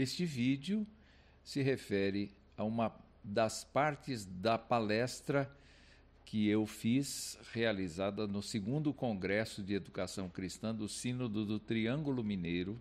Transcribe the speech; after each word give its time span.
Este 0.00 0.24
vídeo 0.24 0.86
se 1.44 1.60
refere 1.60 2.30
a 2.56 2.64
uma 2.64 2.90
das 3.22 3.64
partes 3.64 4.24
da 4.24 4.56
palestra 4.56 5.54
que 6.24 6.48
eu 6.48 6.64
fiz, 6.64 7.38
realizada 7.52 8.26
no 8.26 8.40
segundo 8.40 8.94
Congresso 8.94 9.62
de 9.62 9.74
Educação 9.74 10.26
Cristã 10.30 10.74
do 10.74 10.88
Sínodo 10.88 11.44
do 11.44 11.58
Triângulo 11.58 12.24
Mineiro, 12.24 12.80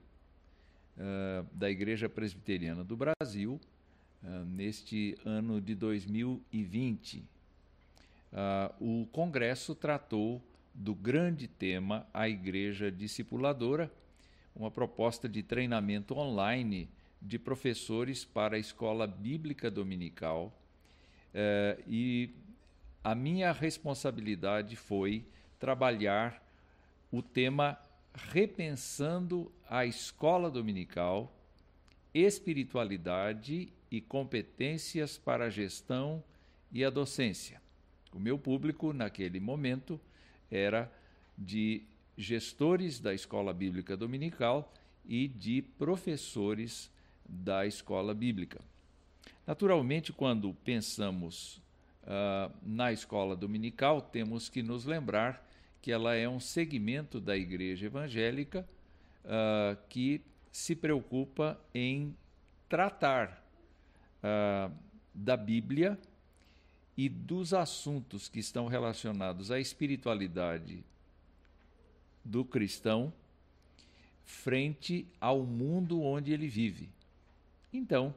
uh, 0.95 1.45
da 1.51 1.69
Igreja 1.69 2.07
Presbiteriana 2.07 2.85
do 2.85 2.95
Brasil, 2.95 3.59
uh, 4.23 4.45
neste 4.45 5.17
ano 5.25 5.59
de 5.59 5.75
2020. 5.75 7.17
Uh, 7.17 7.23
ah, 8.31 8.75
o 8.79 9.05
Congresso 9.11 9.75
tratou 9.75 10.41
do 10.73 10.95
grande 10.95 11.49
tema 11.49 12.07
A 12.13 12.29
Igreja 12.29 12.89
Discipuladora, 12.89 13.91
uma 14.55 14.71
proposta 14.71 15.27
de 15.27 15.43
treinamento 15.43 16.17
online 16.17 16.87
de 17.21 17.37
professores 17.37 18.23
para 18.23 18.55
a 18.55 18.59
escola 18.59 19.05
bíblica 19.05 19.69
dominical. 19.69 20.53
e 21.87 22.29
a 23.03 23.15
minha 23.15 23.51
responsabilidade 23.51 24.75
foi 24.75 25.25
trabalhar 25.57 26.43
o 27.11 27.21
tema 27.21 27.77
repensando 28.13 29.51
a 29.69 29.85
escola 29.85 30.49
dominical, 30.49 31.33
espiritualidade 32.13 33.71
e 33.91 34.01
competências 34.01 35.17
para 35.17 35.45
a 35.45 35.49
gestão 35.49 36.23
e 36.71 36.83
a 36.83 36.89
docência. 36.89 37.61
O 38.13 38.19
meu 38.19 38.37
público, 38.37 38.93
naquele 38.93 39.39
momento, 39.39 39.99
era 40.49 40.91
de 41.37 41.83
gestores 42.17 42.99
da 42.99 43.13
escola 43.13 43.53
bíblica 43.53 43.95
dominical 43.95 44.73
e 45.05 45.27
de 45.27 45.61
professores 45.61 46.91
da 47.29 47.65
escola 47.65 48.13
bíblica. 48.13 48.59
Naturalmente, 49.45 50.11
quando 50.11 50.53
pensamos 50.63 51.61
uh, 52.03 52.53
na 52.63 52.91
escola 52.91 53.35
dominical, 53.35 54.01
temos 54.01 54.49
que 54.49 54.63
nos 54.63 54.85
lembrar 54.85 55.47
que 55.81 55.91
ela 55.91 56.15
é 56.15 56.27
um 56.27 56.39
segmento 56.39 57.19
da 57.19 57.37
igreja 57.37 57.85
evangélica 57.85 58.67
uh, 59.23 59.77
que 59.87 60.21
se 60.51 60.75
preocupa 60.75 61.59
em 61.73 62.15
tratar 62.67 63.43
uh, 64.23 64.73
da 65.13 65.37
Bíblia 65.37 65.97
e 66.97 67.07
dos 67.07 67.53
assuntos 67.53 68.27
que 68.27 68.39
estão 68.39 68.67
relacionados 68.67 69.51
à 69.51 69.59
espiritualidade 69.59 70.83
do 72.23 72.43
cristão 72.43 73.13
frente 74.25 75.07
ao 75.19 75.43
mundo 75.43 76.01
onde 76.01 76.31
ele 76.31 76.47
vive. 76.47 76.89
Então, 77.71 78.13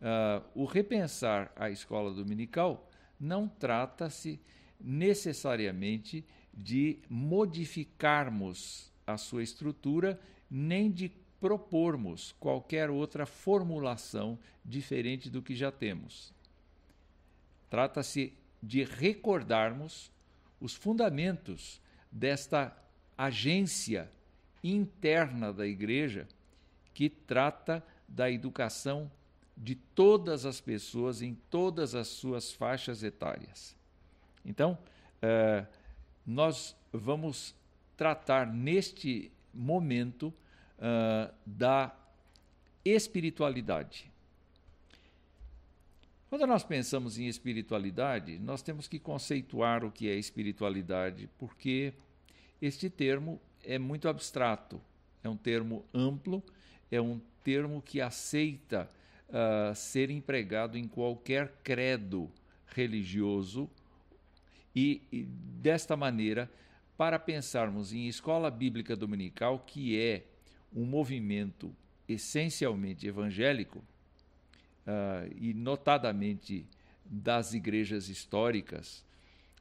uh, 0.00 0.44
o 0.54 0.64
repensar 0.64 1.52
a 1.56 1.70
escola 1.70 2.12
dominical 2.12 2.88
não 3.18 3.48
trata-se 3.48 4.40
necessariamente 4.80 6.24
de 6.54 6.98
modificarmos 7.08 8.92
a 9.06 9.16
sua 9.16 9.42
estrutura, 9.42 10.20
nem 10.50 10.90
de 10.90 11.10
propormos 11.40 12.34
qualquer 12.38 12.90
outra 12.90 13.26
formulação 13.26 14.38
diferente 14.64 15.30
do 15.30 15.42
que 15.42 15.54
já 15.54 15.70
temos. 15.70 16.32
Trata-se 17.70 18.32
de 18.62 18.82
recordarmos 18.84 20.10
os 20.60 20.74
fundamentos 20.74 21.80
desta 22.10 22.76
agência 23.16 24.10
interna 24.62 25.52
da 25.52 25.66
Igreja 25.66 26.26
que 26.92 27.08
trata 27.08 27.84
da 28.08 28.30
educação 28.30 29.10
de 29.56 29.74
todas 29.74 30.46
as 30.46 30.60
pessoas 30.60 31.20
em 31.20 31.34
todas 31.50 31.94
as 31.94 32.08
suas 32.08 32.52
faixas 32.52 33.02
etárias. 33.02 33.76
Então, 34.44 34.78
uh, 35.22 35.66
nós 36.24 36.76
vamos 36.92 37.54
tratar 37.96 38.46
neste 38.46 39.32
momento 39.52 40.28
uh, 40.78 41.34
da 41.44 41.94
espiritualidade. 42.84 44.10
Quando 46.30 46.46
nós 46.46 46.62
pensamos 46.62 47.18
em 47.18 47.26
espiritualidade, 47.26 48.38
nós 48.38 48.62
temos 48.62 48.86
que 48.86 48.98
conceituar 48.98 49.84
o 49.84 49.90
que 49.90 50.08
é 50.08 50.14
espiritualidade, 50.14 51.28
porque 51.38 51.94
este 52.60 52.90
termo 52.90 53.40
é 53.64 53.78
muito 53.78 54.08
abstrato, 54.08 54.80
é 55.24 55.28
um 55.28 55.36
termo 55.36 55.84
amplo, 55.92 56.42
é 56.90 57.00
um 57.00 57.20
termo 57.42 57.82
que 57.82 58.00
aceita 58.00 58.90
uh, 59.28 59.74
ser 59.74 60.10
empregado 60.10 60.76
em 60.76 60.86
qualquer 60.86 61.52
credo 61.62 62.30
religioso 62.66 63.68
e, 64.74 65.02
e, 65.10 65.22
desta 65.22 65.96
maneira, 65.96 66.50
para 66.96 67.18
pensarmos 67.18 67.92
em 67.92 68.06
escola 68.06 68.50
bíblica 68.50 68.94
dominical, 68.94 69.60
que 69.60 69.98
é 69.98 70.24
um 70.74 70.84
movimento 70.84 71.74
essencialmente 72.08 73.06
evangélico, 73.06 73.78
uh, 74.88 75.32
e 75.36 75.52
notadamente 75.52 76.66
das 77.04 77.54
igrejas 77.54 78.08
históricas, 78.08 79.04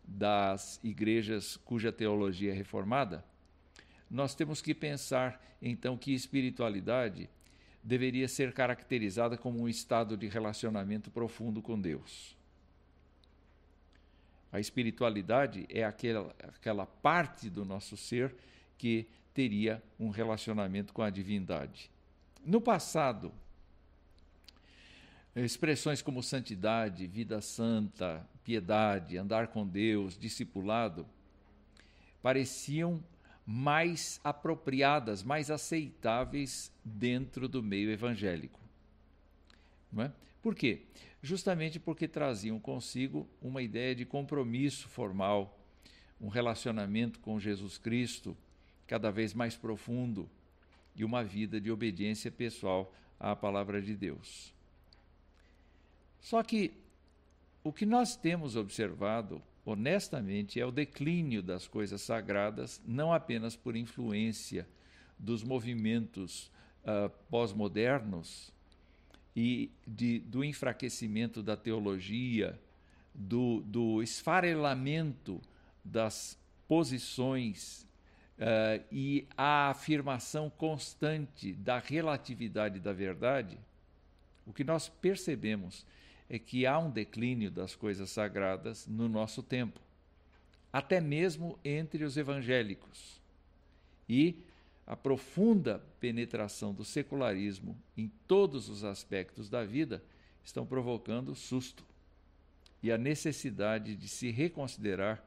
das 0.04 0.80
igrejas 0.84 1.58
cuja 1.58 1.92
teologia 1.92 2.52
é 2.52 2.56
reformada, 2.56 3.24
nós 4.10 4.34
temos 4.36 4.62
que 4.62 4.74
pensar 4.74 5.42
então 5.62 5.98
que 5.98 6.14
espiritualidade 6.14 7.30
deveria 7.84 8.28
ser 8.28 8.54
caracterizada 8.54 9.38
como 9.38 9.62
um 9.62 9.70
estado 9.70 10.18
de 10.18 10.28
relacionamento 10.28 11.10
profundo 11.10 11.62
com 11.62 11.80
Deus. 11.80 12.36
A 14.52 14.60
espiritualidade 14.60 15.66
é 15.70 15.84
aquela, 15.84 16.34
aquela 16.40 16.86
parte 16.86 17.50
do 17.50 17.66
nosso 17.66 17.98
ser 17.98 18.36
que 18.78 19.08
teria 19.34 19.84
um 20.00 20.10
relacionamento 20.10 20.94
com 20.94 21.02
a 21.02 21.10
divindade. 21.10 21.92
No 22.44 22.60
passado, 22.60 23.32
expressões 25.36 26.02
como 26.02 26.24
santidade, 26.24 27.06
vida 27.08 27.40
santa, 27.42 28.28
piedade, 28.44 29.18
andar 29.18 29.48
com 29.48 29.68
Deus, 29.68 30.18
discipulado, 30.18 31.06
pareciam 32.22 33.04
mais 33.50 34.20
apropriadas, 34.26 35.24
mais 35.24 35.50
aceitáveis 35.50 36.70
dentro 36.84 37.48
do 37.48 37.64
meio 37.64 37.90
evangélico. 37.90 38.60
Não 39.90 40.04
é? 40.04 40.12
Por 40.42 40.54
quê? 40.54 40.82
Justamente 41.22 41.80
porque 41.80 42.10
traziam 42.10 42.60
consigo 42.60 43.26
uma 43.42 43.62
ideia 43.62 43.96
de 43.96 44.04
compromisso 44.04 44.90
formal, 44.90 45.58
um 46.20 46.28
relacionamento 46.28 47.22
com 47.22 47.40
Jesus 47.40 47.78
Cristo 47.78 48.36
cada 48.86 49.10
vez 49.12 49.34
mais 49.34 49.56
profundo 49.56 50.30
e 50.94 51.06
uma 51.06 51.24
vida 51.24 51.62
de 51.62 51.72
obediência 51.72 52.30
pessoal 52.30 52.94
à 53.18 53.34
palavra 53.34 53.82
de 53.82 53.96
Deus. 53.96 54.54
Só 56.20 56.44
que 56.44 56.74
o 57.64 57.72
que 57.72 57.86
nós 57.86 58.18
temos 58.18 58.58
observado 58.58 59.42
honestamente, 59.68 60.62
é 60.62 60.66
o 60.66 60.72
declínio 60.72 61.44
das 61.44 61.68
coisas 61.68 62.02
sagradas, 62.02 62.82
não 62.88 63.12
apenas 63.12 63.54
por 63.54 63.76
influência 63.76 64.66
dos 65.20 65.44
movimentos 65.44 66.50
uh, 66.84 67.10
pós-modernos 67.30 68.50
e 69.36 69.70
de, 69.86 70.20
do 70.20 70.42
enfraquecimento 70.42 71.44
da 71.44 71.58
teologia, 71.58 72.58
do, 73.14 73.60
do 73.66 74.02
esfarelamento 74.02 75.42
das 75.84 76.40
posições 76.66 77.86
uh, 78.38 78.82
e 78.90 79.28
a 79.36 79.70
afirmação 79.72 80.50
constante 80.50 81.52
da 81.52 81.78
relatividade 81.78 82.80
da 82.80 82.94
verdade, 82.94 83.58
o 84.46 84.54
que 84.54 84.64
nós 84.64 84.88
percebemos 84.88 85.86
é 86.30 86.38
que 86.38 86.66
há 86.66 86.78
um 86.78 86.90
declínio 86.90 87.50
das 87.50 87.76
coisas 87.76 88.10
sagradas 88.10 88.86
no 88.88 89.08
nosso 89.08 89.42
tempo, 89.42 89.80
até 90.72 91.00
mesmo 91.00 91.58
entre 91.64 92.04
os 92.04 92.18
evangélicos. 92.18 93.22
E 94.10 94.44
a 94.86 94.96
profunda 94.96 95.84
penetração 96.00 96.74
do 96.74 96.84
secularismo 96.86 97.78
em 97.98 98.12
todos 98.28 98.70
os 98.70 98.84
aspectos 98.84 99.50
da 99.50 99.64
vida 99.64 100.04
estão 100.44 100.66
provocando 100.66 101.36
susto 101.36 101.84
e 102.82 102.92
a 102.92 102.98
necessidade 102.98 103.96
de 103.96 104.08
se 104.08 104.30
reconsiderar 104.32 105.24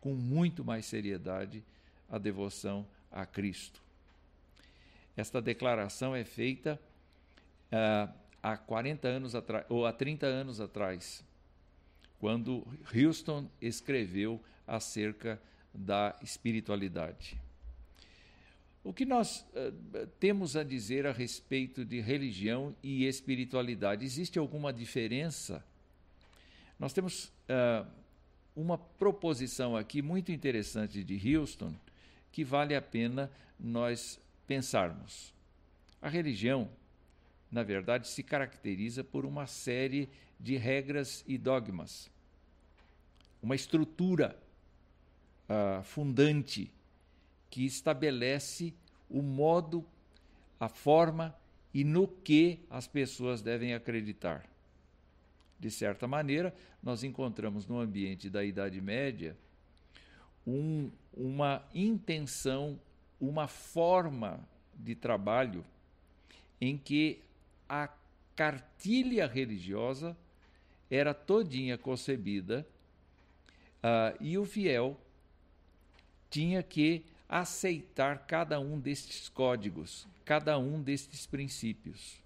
com 0.00 0.14
muito 0.14 0.64
mais 0.64 0.86
seriedade 0.86 1.62
a 2.08 2.18
devoção 2.18 2.86
a 3.10 3.24
Cristo. 3.24 3.80
Esta 5.16 5.40
declaração 5.40 6.14
é 6.14 6.24
feita 6.24 6.80
uh, 7.70 8.12
há 8.44 8.58
40 8.58 9.08
anos 9.08 9.34
atrás, 9.34 9.64
ou 9.70 9.86
há 9.86 9.92
30 9.92 10.26
anos 10.26 10.60
atrás, 10.60 11.24
quando 12.20 12.66
Houston 12.94 13.48
escreveu 13.58 14.38
acerca 14.66 15.40
da 15.72 16.14
espiritualidade. 16.22 17.40
O 18.84 18.92
que 18.92 19.06
nós 19.06 19.40
uh, 19.40 20.06
temos 20.20 20.56
a 20.56 20.62
dizer 20.62 21.06
a 21.06 21.12
respeito 21.12 21.86
de 21.86 22.02
religião 22.02 22.76
e 22.82 23.06
espiritualidade? 23.06 24.04
Existe 24.04 24.38
alguma 24.38 24.74
diferença? 24.74 25.64
Nós 26.78 26.92
temos 26.92 27.32
uh, 27.48 27.90
uma 28.54 28.76
proposição 28.76 29.74
aqui 29.74 30.02
muito 30.02 30.30
interessante 30.30 31.02
de 31.02 31.34
Houston 31.34 31.74
que 32.30 32.44
vale 32.44 32.76
a 32.76 32.82
pena 32.82 33.30
nós 33.58 34.20
pensarmos. 34.46 35.32
A 36.02 36.10
religião, 36.10 36.68
na 37.54 37.62
verdade, 37.62 38.08
se 38.08 38.20
caracteriza 38.20 39.04
por 39.04 39.24
uma 39.24 39.46
série 39.46 40.08
de 40.40 40.56
regras 40.56 41.24
e 41.24 41.38
dogmas, 41.38 42.10
uma 43.40 43.54
estrutura 43.54 44.36
uh, 45.48 45.80
fundante 45.84 46.68
que 47.48 47.64
estabelece 47.64 48.74
o 49.08 49.22
modo, 49.22 49.86
a 50.58 50.68
forma 50.68 51.32
e 51.72 51.84
no 51.84 52.08
que 52.08 52.58
as 52.68 52.88
pessoas 52.88 53.40
devem 53.40 53.72
acreditar. 53.72 54.44
De 55.60 55.70
certa 55.70 56.08
maneira, 56.08 56.52
nós 56.82 57.04
encontramos 57.04 57.68
no 57.68 57.78
ambiente 57.78 58.28
da 58.28 58.44
Idade 58.44 58.80
Média 58.80 59.36
um, 60.44 60.90
uma 61.16 61.64
intenção, 61.72 62.80
uma 63.20 63.46
forma 63.46 64.40
de 64.74 64.96
trabalho 64.96 65.64
em 66.60 66.76
que 66.76 67.22
a 67.82 67.88
cartilha 68.36 69.26
religiosa 69.26 70.16
era 70.90 71.12
todinha 71.12 71.76
concebida 71.76 72.66
uh, 73.82 74.16
e 74.20 74.38
o 74.38 74.44
fiel 74.44 75.00
tinha 76.30 76.62
que 76.62 77.04
aceitar 77.28 78.26
cada 78.26 78.60
um 78.60 78.78
destes 78.78 79.28
códigos, 79.28 80.06
cada 80.24 80.56
um 80.56 80.80
destes 80.80 81.26
princípios. 81.26 82.22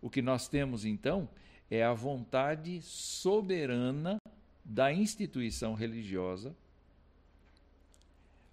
O 0.00 0.08
que 0.08 0.22
nós 0.22 0.46
temos 0.46 0.84
então 0.84 1.28
é 1.70 1.82
a 1.82 1.92
vontade 1.92 2.80
soberana 2.82 4.18
da 4.64 4.92
instituição 4.92 5.74
religiosa, 5.74 6.54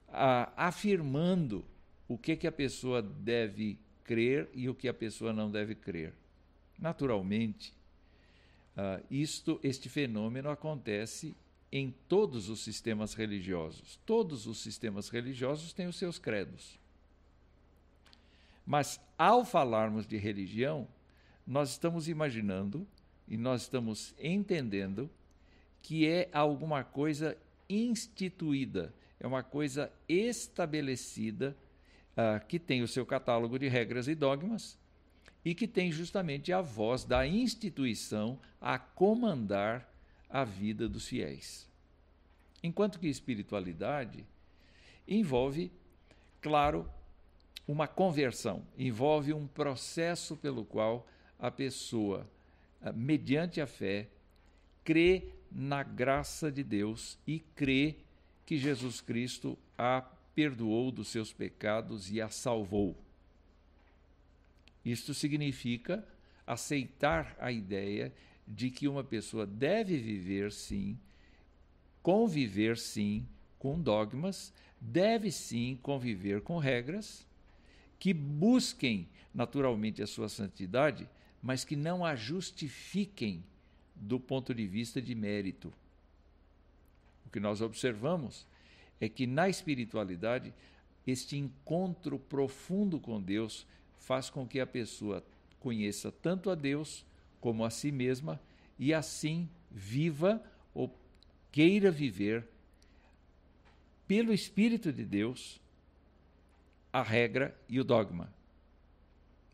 a, 0.07 0.51
afirmando 0.55 1.63
o 2.07 2.17
que, 2.17 2.35
que 2.35 2.47
a 2.47 2.51
pessoa 2.51 3.01
deve 3.01 3.77
crer 4.09 4.49
e 4.55 4.67
o 4.67 4.73
que 4.73 4.87
a 4.87 4.93
pessoa 4.93 5.31
não 5.31 5.51
deve 5.51 5.75
crer. 5.75 6.11
Naturalmente, 6.79 7.71
uh, 8.75 9.05
isto, 9.11 9.59
este 9.61 9.87
fenômeno 9.87 10.49
acontece 10.49 11.35
em 11.71 11.93
todos 12.07 12.49
os 12.49 12.61
sistemas 12.61 13.13
religiosos. 13.13 13.99
Todos 14.07 14.47
os 14.47 14.57
sistemas 14.57 15.09
religiosos 15.09 15.73
têm 15.73 15.85
os 15.85 15.95
seus 15.95 16.17
credos. 16.17 16.79
Mas 18.65 18.99
ao 19.15 19.45
falarmos 19.45 20.07
de 20.07 20.17
religião, 20.17 20.87
nós 21.45 21.69
estamos 21.69 22.07
imaginando 22.07 22.87
e 23.27 23.37
nós 23.37 23.61
estamos 23.61 24.15
entendendo 24.19 25.07
que 25.83 26.07
é 26.07 26.27
alguma 26.33 26.83
coisa 26.83 27.37
instituída, 27.69 28.91
é 29.19 29.27
uma 29.27 29.43
coisa 29.43 29.91
estabelecida, 30.07 31.55
uh, 32.19 32.45
que 32.47 32.59
tem 32.59 32.81
o 32.81 32.87
seu 32.87 33.05
catálogo 33.05 33.57
de 33.57 33.67
regras 33.67 34.07
e 34.07 34.15
dogmas 34.15 34.77
e 35.43 35.55
que 35.55 35.67
tem 35.67 35.91
justamente 35.91 36.51
a 36.51 36.61
voz 36.61 37.05
da 37.05 37.25
instituição 37.25 38.37
a 38.59 38.77
comandar 38.77 39.89
a 40.29 40.43
vida 40.43 40.87
dos 40.87 41.07
fiéis. 41.07 41.67
Enquanto 42.61 42.99
que 42.99 43.07
espiritualidade 43.07 44.25
envolve, 45.07 45.71
claro, 46.41 46.87
uma 47.65 47.87
conversão, 47.87 48.63
envolve 48.77 49.33
um 49.33 49.47
processo 49.47 50.35
pelo 50.35 50.65
qual 50.65 51.07
a 51.39 51.49
pessoa, 51.49 52.29
ah, 52.81 52.91
mediante 52.91 53.61
a 53.61 53.67
fé, 53.67 54.09
crê 54.83 55.29
na 55.49 55.83
graça 55.83 56.51
de 56.51 56.63
Deus 56.63 57.17
e 57.25 57.39
crê 57.39 57.95
que 58.45 58.57
Jesus 58.57 58.99
Cristo 58.99 59.57
a 59.77 60.03
perdoou 60.39 60.89
dos 60.89 61.09
seus 61.09 61.33
pecados 61.33 62.09
e 62.09 62.21
a 62.21 62.29
salvou. 62.29 62.95
Isto 64.85 65.13
significa 65.13 66.07
aceitar 66.47 67.35
a 67.41 67.51
ideia 67.51 68.13
de 68.47 68.71
que 68.71 68.87
uma 68.87 69.03
pessoa 69.03 69.45
deve 69.45 69.97
viver, 69.97 70.53
sim, 70.53 70.97
conviver, 72.01 72.77
sim, 72.77 73.27
com 73.59 73.81
dogmas, 73.81 74.53
deve 74.79 75.29
sim 75.29 75.77
conviver 75.83 76.39
com 76.39 76.57
regras 76.57 77.27
que 77.99 78.13
busquem 78.13 79.09
naturalmente 79.35 80.01
a 80.01 80.07
sua 80.07 80.29
santidade, 80.29 81.05
mas 81.43 81.65
que 81.65 81.75
não 81.75 82.05
a 82.05 82.15
justifiquem 82.15 83.43
do 83.93 84.17
ponto 84.17 84.53
de 84.53 84.65
vista 84.65 85.01
de 85.01 85.13
mérito. 85.13 85.73
O 87.25 87.29
que 87.29 87.41
nós 87.41 87.59
observamos 87.59 88.47
é 88.99 89.07
que 89.07 89.25
na 89.25 89.47
espiritualidade, 89.47 90.53
este 91.05 91.37
encontro 91.37 92.19
profundo 92.19 92.99
com 92.99 93.21
Deus 93.21 93.65
faz 93.97 94.29
com 94.29 94.47
que 94.47 94.59
a 94.59 94.67
pessoa 94.67 95.23
conheça 95.59 96.11
tanto 96.11 96.49
a 96.49 96.55
Deus 96.55 97.05
como 97.39 97.63
a 97.63 97.69
si 97.69 97.91
mesma 97.91 98.39
e 98.77 98.93
assim 98.93 99.49
viva 99.71 100.43
ou 100.73 100.93
queira 101.51 101.91
viver 101.91 102.47
pelo 104.07 104.33
Espírito 104.33 104.91
de 104.91 105.05
Deus 105.05 105.61
a 106.91 107.03
regra 107.03 107.55
e 107.67 107.79
o 107.79 107.83
dogma. 107.83 108.33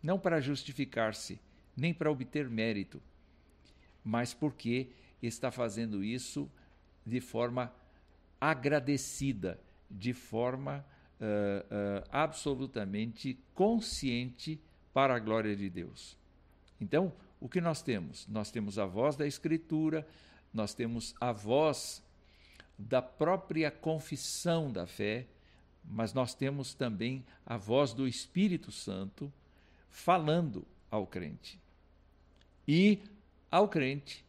Não 0.01 0.17
para 0.17 0.39
justificar-se, 0.39 1.39
nem 1.75 1.93
para 1.93 2.11
obter 2.11 2.49
mérito, 2.49 3.01
mas 4.03 4.33
porque 4.33 4.89
está 5.21 5.51
fazendo 5.51 6.03
isso 6.03 6.49
de 7.05 7.19
forma 7.19 7.73
agradecida, 8.49 9.59
de 9.89 10.13
forma 10.13 10.85
uh, 11.19 11.23
uh, 11.23 12.07
absolutamente 12.11 13.39
consciente 13.53 14.59
para 14.93 15.15
a 15.15 15.19
glória 15.19 15.55
de 15.55 15.69
Deus. 15.69 16.17
Então, 16.79 17.11
o 17.39 17.49
que 17.49 17.59
nós 17.59 17.81
temos? 17.81 18.27
Nós 18.27 18.51
temos 18.51 18.77
a 18.77 18.85
voz 18.85 19.15
da 19.15 19.25
Escritura, 19.25 20.07
nós 20.53 20.73
temos 20.73 21.15
a 21.19 21.31
voz 21.31 22.03
da 22.77 23.01
própria 23.01 23.71
confissão 23.71 24.71
da 24.71 24.85
fé, 24.85 25.25
mas 25.83 26.13
nós 26.13 26.33
temos 26.33 26.73
também 26.73 27.25
a 27.45 27.57
voz 27.57 27.93
do 27.93 28.07
Espírito 28.07 28.71
Santo 28.71 29.31
falando 29.89 30.65
ao 30.91 31.07
crente. 31.07 31.59
E 32.67 32.99
ao 33.49 33.67
crente 33.67 34.25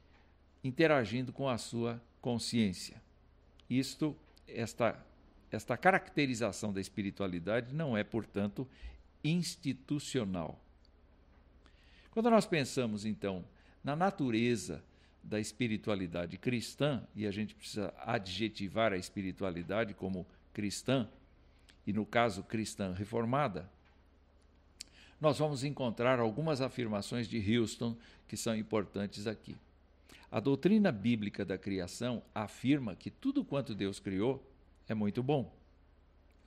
interagindo 0.63 1.33
com 1.33 1.49
a 1.49 1.59
sua 1.59 2.01
consciência. 2.21 3.06
Isto, 3.69 4.17
esta, 4.47 5.05
esta 5.51 5.77
caracterização 5.77 6.73
da 6.73 6.81
espiritualidade 6.81 7.75
não 7.75 7.97
é, 7.97 8.05
portanto, 8.05 8.67
institucional. 9.25 10.61
Quando 12.11 12.31
nós 12.31 12.47
pensamos, 12.47 13.05
então, 13.05 13.45
na 13.85 13.95
natureza 13.95 14.83
da 15.23 15.41
espiritualidade 15.41 16.39
cristã, 16.39 17.03
e 17.15 17.27
a 17.27 17.31
gente 17.31 17.55
precisa 17.55 17.93
adjetivar 17.99 18.93
a 18.93 18.97
espiritualidade 18.97 19.93
como 19.93 20.27
cristã, 20.55 21.09
e 21.87 21.93
no 21.93 22.07
caso 22.07 22.43
cristã 22.43 22.93
reformada, 22.93 23.69
nós 25.21 25.39
vamos 25.39 25.65
encontrar 25.65 26.19
algumas 26.19 26.61
afirmações 26.61 27.29
de 27.29 27.57
Houston 27.57 27.97
que 28.29 28.37
são 28.37 28.55
importantes 28.55 29.27
aqui. 29.27 29.57
A 30.31 30.41
doutrina 30.41 30.91
bíblica 30.91 31.45
da 31.45 31.57
criação 31.57 32.23
afirma 32.35 32.97
que 32.97 33.11
tudo 33.11 33.45
quanto 33.45 33.75
Deus 33.75 34.01
criou 34.01 34.45
é 34.89 34.95
muito 34.95 35.23
bom. 35.23 35.55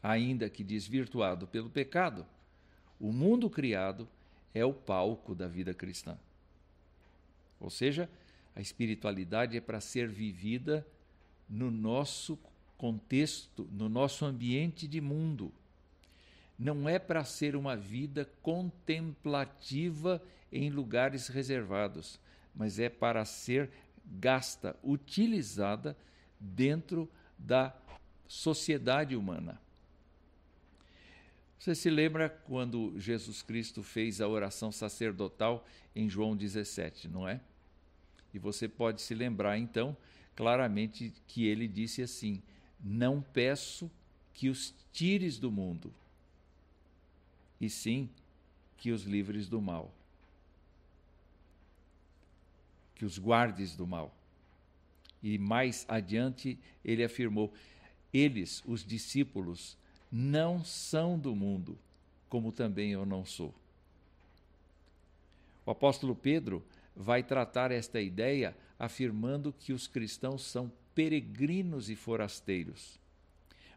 Ainda 0.04 0.50
que 0.50 0.64
desvirtuado 0.64 1.48
pelo 1.48 1.70
pecado, 1.70 2.26
o 3.00 3.12
mundo 3.12 3.50
criado 3.50 4.08
é 4.54 4.66
o 4.66 4.74
palco 4.74 5.34
da 5.34 5.48
vida 5.48 5.74
cristã. 5.74 6.18
Ou 7.60 7.70
seja, 7.70 8.10
a 8.56 8.62
espiritualidade 8.62 9.58
é 9.58 9.62
para 9.62 9.80
ser 9.80 10.10
vivida 10.10 10.86
no 11.50 11.72
nosso 11.72 12.38
contexto, 12.78 13.68
no 13.72 13.90
nosso 13.90 14.26
ambiente 14.26 14.88
de 14.88 15.02
mundo. 15.02 15.52
Não 16.58 16.88
é 16.88 17.00
para 17.00 17.24
ser 17.24 17.56
uma 17.56 17.76
vida 17.76 18.30
contemplativa 18.42 20.22
em 20.52 20.70
lugares 20.70 21.28
reservados, 21.28 22.20
mas 22.56 22.80
é 22.80 22.90
para 22.90 23.24
ser 23.26 23.70
gasta, 24.06 24.76
utilizada 24.84 25.96
dentro 26.40 27.10
da 27.38 27.76
sociedade 28.28 29.16
humana. 29.16 29.60
Você 31.58 31.76
se 31.76 31.90
lembra 31.90 32.30
quando 32.30 32.98
Jesus 32.98 33.42
Cristo 33.42 33.84
fez 33.84 34.22
a 34.22 34.28
oração 34.28 34.72
sacerdotal 34.72 35.68
em 35.96 36.10
João 36.10 36.36
17, 36.36 37.10
não 37.10 37.28
é? 37.28 37.42
E 38.34 38.40
você 38.40 38.68
pode 38.68 39.02
se 39.02 39.14
lembrar, 39.14 39.58
então, 39.58 39.96
claramente 40.36 41.14
que 41.28 41.46
ele 41.46 41.68
disse 41.68 42.02
assim: 42.02 42.42
Não 42.80 43.22
peço 43.22 43.92
que 44.34 44.48
os 44.48 44.74
tires 44.94 45.38
do 45.38 45.52
mundo, 45.52 45.94
e 47.60 47.70
sim 47.70 48.10
que 48.78 48.92
os 48.92 49.04
livres 49.04 49.50
do 49.50 49.62
mal, 49.62 49.94
que 53.00 53.06
os 53.06 53.18
guardes 53.18 53.78
do 53.78 53.88
mal. 53.88 54.14
E 55.24 55.38
mais 55.38 55.86
adiante 55.88 56.60
ele 56.84 57.02
afirmou: 57.02 57.54
eles, 58.14 58.62
os 58.66 58.86
discípulos, 58.86 59.78
não 60.12 60.66
são 60.66 61.18
do 61.18 61.34
mundo, 61.34 61.80
como 62.28 62.52
também 62.52 62.92
eu 62.92 63.06
não 63.06 63.24
sou. 63.24 63.56
O 65.66 65.72
apóstolo 65.72 66.14
Pedro 66.14 66.62
vai 66.94 67.24
tratar 67.24 67.72
esta 67.72 68.02
ideia 68.02 68.56
afirmando 68.78 69.54
que 69.54 69.72
os 69.72 69.88
cristãos 69.88 70.42
são 70.44 70.70
peregrinos 70.94 71.90
e 71.90 71.96
forasteiros. 71.96 73.00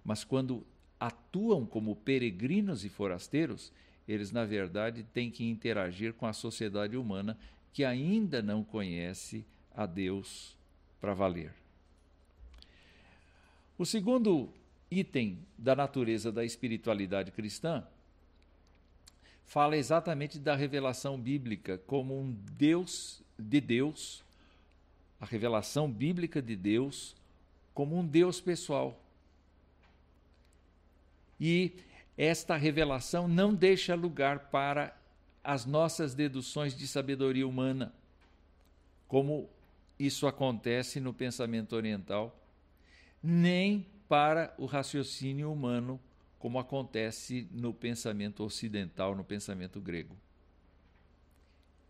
Mas 0.04 0.24
quando 0.24 0.66
atuam 0.98 1.64
como 1.64 1.94
peregrinos 1.94 2.84
e 2.84 2.88
forasteiros, 2.88 3.72
eles 4.08 4.32
na 4.32 4.44
verdade 4.44 5.04
têm 5.04 5.30
que 5.30 5.48
interagir 5.48 6.12
com 6.12 6.26
a 6.26 6.32
sociedade 6.32 6.96
humana 6.96 7.38
que 7.72 7.84
ainda 7.84 8.42
não 8.42 8.62
conhece 8.62 9.44
a 9.74 9.86
Deus 9.86 10.56
para 11.00 11.14
valer. 11.14 11.52
O 13.78 13.86
segundo 13.86 14.52
item 14.90 15.38
da 15.56 15.74
natureza 15.74 16.30
da 16.30 16.44
espiritualidade 16.44 17.32
cristã 17.32 17.84
fala 19.46 19.76
exatamente 19.76 20.38
da 20.38 20.54
revelação 20.54 21.18
bíblica 21.18 21.78
como 21.86 22.18
um 22.18 22.32
Deus 22.56 23.22
de 23.38 23.60
Deus 23.60 24.22
a 25.22 25.24
revelação 25.24 25.88
bíblica 25.88 26.42
de 26.42 26.56
Deus 26.56 27.14
como 27.72 27.96
um 27.96 28.04
Deus 28.04 28.40
pessoal. 28.40 29.00
E 31.38 31.76
esta 32.18 32.56
revelação 32.56 33.28
não 33.28 33.54
deixa 33.54 33.94
lugar 33.94 34.50
para 34.50 34.96
as 35.42 35.66
nossas 35.66 36.14
deduções 36.14 36.76
de 36.76 36.86
sabedoria 36.86 37.46
humana, 37.46 37.92
como 39.08 39.48
isso 39.98 40.26
acontece 40.26 41.00
no 41.00 41.12
pensamento 41.12 41.74
oriental, 41.74 42.38
nem 43.22 43.86
para 44.08 44.54
o 44.58 44.66
raciocínio 44.66 45.52
humano, 45.52 46.00
como 46.38 46.58
acontece 46.58 47.48
no 47.52 47.72
pensamento 47.72 48.42
ocidental, 48.42 49.14
no 49.14 49.24
pensamento 49.24 49.80
grego. 49.80 50.16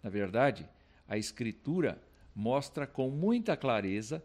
Na 0.03 0.11
verdade, 0.11 0.69
a 1.09 1.17
Escritura 1.17 2.01
mostra 2.35 2.87
com 2.87 3.11
muita 3.11 3.57
clareza 3.57 4.23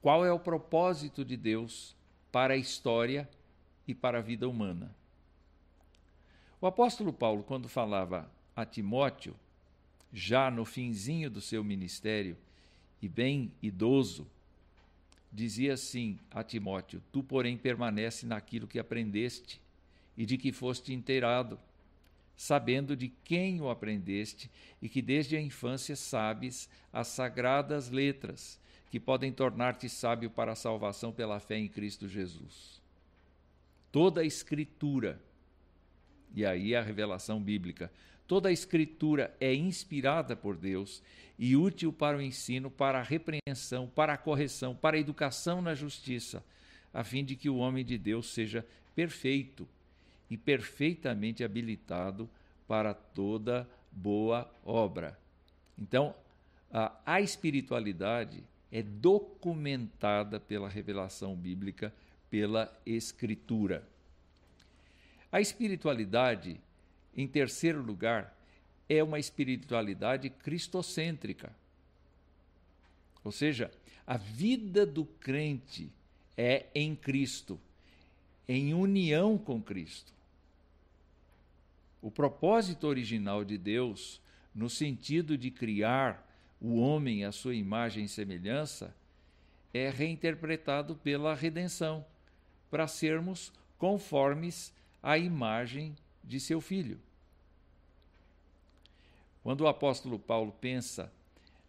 qual 0.00 0.24
é 0.24 0.32
o 0.32 0.40
propósito 0.40 1.24
de 1.24 1.36
Deus 1.36 1.96
para 2.32 2.54
a 2.54 2.56
história 2.56 3.28
e 3.86 3.94
para 3.94 4.18
a 4.18 4.22
vida 4.22 4.48
humana. 4.48 4.94
O 6.62 6.66
apóstolo 6.68 7.12
Paulo, 7.12 7.42
quando 7.42 7.68
falava 7.68 8.30
a 8.54 8.64
Timóteo, 8.64 9.34
já 10.12 10.48
no 10.48 10.64
finzinho 10.64 11.28
do 11.28 11.40
seu 11.40 11.64
ministério 11.64 12.36
e 13.02 13.08
bem 13.08 13.50
idoso, 13.60 14.28
dizia 15.32 15.74
assim 15.74 16.16
a 16.30 16.44
Timóteo: 16.44 17.02
Tu, 17.10 17.20
porém, 17.20 17.58
permanece 17.58 18.24
naquilo 18.24 18.68
que 18.68 18.78
aprendeste 18.78 19.60
e 20.16 20.24
de 20.24 20.38
que 20.38 20.52
foste 20.52 20.94
inteirado 20.94 21.58
sabendo 22.36 22.96
de 22.96 23.08
quem 23.24 23.60
o 23.60 23.68
aprendeste 23.68 24.48
e 24.80 24.88
que 24.88 25.02
desde 25.02 25.36
a 25.36 25.40
infância 25.40 25.96
sabes 25.96 26.68
as 26.92 27.08
sagradas 27.08 27.90
letras, 27.90 28.56
que 28.88 29.00
podem 29.00 29.32
tornar-te 29.32 29.88
sábio 29.88 30.30
para 30.30 30.52
a 30.52 30.56
salvação 30.56 31.12
pela 31.12 31.40
fé 31.40 31.58
em 31.58 31.68
Cristo 31.68 32.06
Jesus. 32.06 32.80
Toda 33.90 34.20
a 34.20 34.24
Escritura, 34.24 35.20
e 36.34 36.44
aí 36.44 36.74
a 36.74 36.82
revelação 36.82 37.40
bíblica, 37.40 37.90
toda 38.26 38.48
a 38.48 38.52
Escritura 38.52 39.34
é 39.40 39.54
inspirada 39.54 40.34
por 40.34 40.56
Deus 40.56 41.02
e 41.38 41.56
útil 41.56 41.92
para 41.92 42.16
o 42.16 42.22
ensino, 42.22 42.70
para 42.70 43.00
a 43.00 43.02
repreensão, 43.02 43.86
para 43.86 44.14
a 44.14 44.18
correção, 44.18 44.74
para 44.74 44.96
a 44.96 45.00
educação 45.00 45.60
na 45.60 45.74
justiça, 45.74 46.44
a 46.92 47.02
fim 47.02 47.24
de 47.24 47.36
que 47.36 47.48
o 47.48 47.56
homem 47.56 47.84
de 47.84 47.98
Deus 47.98 48.32
seja 48.32 48.66
perfeito 48.94 49.68
e 50.30 50.36
perfeitamente 50.36 51.42
habilitado 51.42 52.28
para 52.66 52.94
toda 52.94 53.68
boa 53.90 54.50
obra. 54.64 55.18
Então, 55.78 56.14
a, 56.72 56.96
a 57.04 57.20
espiritualidade 57.20 58.42
é 58.70 58.82
documentada 58.82 60.40
pela 60.40 60.68
revelação 60.68 61.36
bíblica, 61.36 61.92
pela 62.30 62.72
Escritura. 62.86 63.86
A 65.32 65.40
espiritualidade, 65.40 66.60
em 67.16 67.26
terceiro 67.26 67.80
lugar, 67.82 68.36
é 68.86 69.02
uma 69.02 69.18
espiritualidade 69.18 70.28
cristocêntrica. 70.28 71.50
Ou 73.24 73.32
seja, 73.32 73.70
a 74.06 74.18
vida 74.18 74.84
do 74.84 75.06
crente 75.06 75.90
é 76.36 76.66
em 76.74 76.94
Cristo, 76.94 77.58
em 78.46 78.74
união 78.74 79.38
com 79.38 79.62
Cristo. 79.62 80.12
O 82.02 82.10
propósito 82.10 82.86
original 82.86 83.42
de 83.42 83.56
Deus, 83.56 84.20
no 84.54 84.68
sentido 84.68 85.38
de 85.38 85.50
criar 85.50 86.28
o 86.60 86.78
homem 86.78 87.24
à 87.24 87.32
sua 87.32 87.54
imagem 87.54 88.04
e 88.04 88.08
semelhança, 88.08 88.94
é 89.72 89.88
reinterpretado 89.88 90.94
pela 90.96 91.34
redenção, 91.34 92.04
para 92.70 92.86
sermos 92.86 93.50
conformes 93.78 94.74
à 95.02 95.18
imagem 95.18 95.96
de 96.22 96.38
seu 96.38 96.60
filho. 96.60 97.00
Quando 99.42 99.62
o 99.62 99.66
apóstolo 99.66 100.18
Paulo 100.18 100.52
pensa 100.60 101.12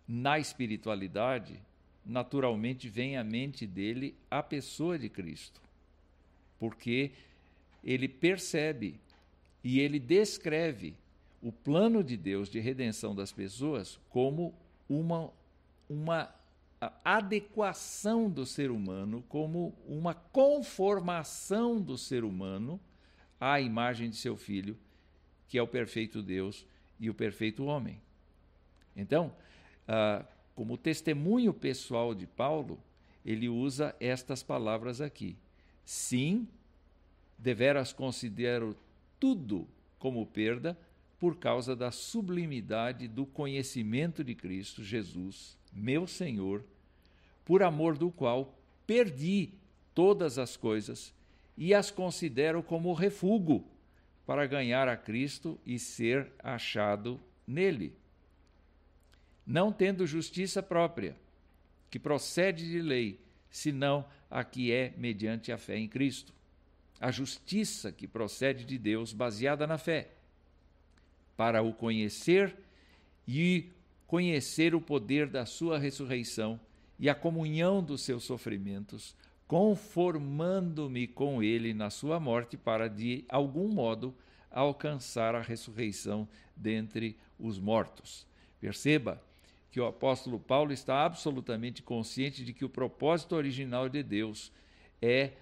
na 0.08 0.38
espiritualidade, 0.38 1.60
naturalmente 2.06 2.88
vem 2.88 3.18
à 3.18 3.24
mente 3.24 3.66
dele 3.66 4.16
a 4.30 4.44
pessoa 4.44 5.00
de 5.00 5.10
Cristo, 5.10 5.62
porque 6.60 7.12
ele 7.84 8.08
percebe 8.08 9.00
e 9.64 9.80
ele 9.80 10.00
descreve 10.00 10.96
o 11.42 11.52
plano 11.52 12.04
de 12.04 12.16
Deus 12.16 12.50
de 12.50 12.60
redenção 12.60 13.16
das 13.16 13.32
pessoas 13.32 14.00
como 14.10 14.54
uma, 14.88 15.32
uma 15.90 16.34
adequação 17.04 18.30
do 18.30 18.46
ser 18.46 18.72
humano, 18.72 19.24
como 19.28 19.74
uma 19.88 20.14
conformação 20.14 21.82
do 21.82 21.98
ser 21.98 22.24
humano 22.24 22.80
à 23.44 23.60
imagem 23.60 24.10
de 24.10 24.16
seu 24.16 24.38
filho, 24.38 24.78
que 25.50 25.58
é 25.58 25.62
o 25.62 25.68
perfeito 25.68 26.24
Deus 26.24 26.66
e 26.98 27.10
o 27.10 27.14
perfeito 27.14 27.66
homem. 27.66 28.00
Então, 28.96 29.36
ah, 29.86 30.26
como 30.56 30.78
testemunho 30.78 31.54
pessoal 31.54 32.16
de 32.16 32.26
Paulo, 32.26 32.80
ele 33.26 33.50
usa 33.50 33.94
estas 34.00 34.42
palavras 34.42 35.02
aqui. 35.02 35.36
Sim, 35.84 36.48
deveras 37.38 37.92
considero 37.92 38.78
tudo 39.20 39.68
como 40.00 40.26
perda 40.26 40.78
por 41.20 41.36
causa 41.36 41.76
da 41.76 41.92
sublimidade 41.92 43.10
do 43.10 43.26
conhecimento 43.26 44.24
de 44.24 44.36
Cristo 44.36 44.82
Jesus, 44.82 45.58
meu 45.74 46.08
Senhor, 46.08 46.64
por 47.44 47.62
amor 47.62 47.98
do 47.98 48.10
qual 48.10 48.58
perdi 48.88 49.50
todas 49.94 50.38
as 50.38 50.56
coisas 50.56 51.14
e 51.58 51.74
as 51.74 51.92
considero 51.92 52.64
como 52.64 52.94
refúgio 52.94 53.64
para 54.26 54.46
ganhar 54.46 54.88
a 54.88 54.98
Cristo 54.98 55.60
e 55.66 55.78
ser 55.78 56.32
achado 56.40 57.20
nele. 57.46 57.96
Não 59.46 59.72
tendo 59.72 60.08
justiça 60.08 60.64
própria, 60.64 61.16
que 61.90 62.00
procede 62.00 62.70
de 62.70 62.82
lei, 62.82 63.20
senão 63.50 64.06
a 64.32 64.44
que 64.44 64.72
é 64.72 64.94
mediante 64.98 65.52
a 65.52 65.58
fé 65.58 65.78
em 65.78 65.88
Cristo 65.88 66.34
a 67.04 67.12
justiça 67.12 67.92
que 67.92 68.08
procede 68.08 68.64
de 68.64 68.78
Deus, 68.78 69.12
baseada 69.12 69.68
na 69.68 69.78
fé, 69.78 70.12
para 71.36 71.62
o 71.62 71.74
conhecer 71.74 72.56
e 73.28 73.70
conhecer 74.08 74.74
o 74.74 74.80
poder 74.80 75.28
da 75.28 75.46
sua 75.46 75.78
ressurreição 75.78 76.58
e 76.98 77.10
a 77.10 77.16
comunhão 77.16 77.84
dos 77.84 78.04
seus 78.06 78.24
sofrimentos, 78.24 79.18
conformando-me 79.54 81.06
com 81.06 81.44
ele 81.44 81.76
na 81.76 81.92
sua 81.92 82.20
morte, 82.20 82.58
para 82.58 82.88
de 82.88 83.24
algum 83.30 83.68
modo 83.68 84.12
alcançar 84.50 85.36
a 85.36 85.42
ressurreição 85.42 86.28
dentre 86.56 87.16
os 87.38 87.60
mortos. 87.60 88.26
Perceba 88.60 89.22
que 89.70 89.80
o 89.80 89.86
apóstolo 89.86 90.40
Paulo 90.40 90.74
está 90.74 91.06
absolutamente 91.06 91.84
consciente 91.84 92.44
de 92.44 92.52
que 92.52 92.66
o 92.66 92.70
propósito 92.70 93.36
original 93.36 93.88
de 93.88 94.02
Deus 94.02 94.52
é 95.00 95.34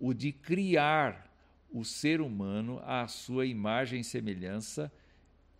o 0.00 0.14
de 0.14 0.30
criar 0.30 1.28
o 1.68 1.84
ser 1.84 2.20
humano 2.20 2.80
à 2.84 3.08
sua 3.08 3.44
imagem 3.44 4.02
e 4.02 4.04
semelhança 4.04 4.92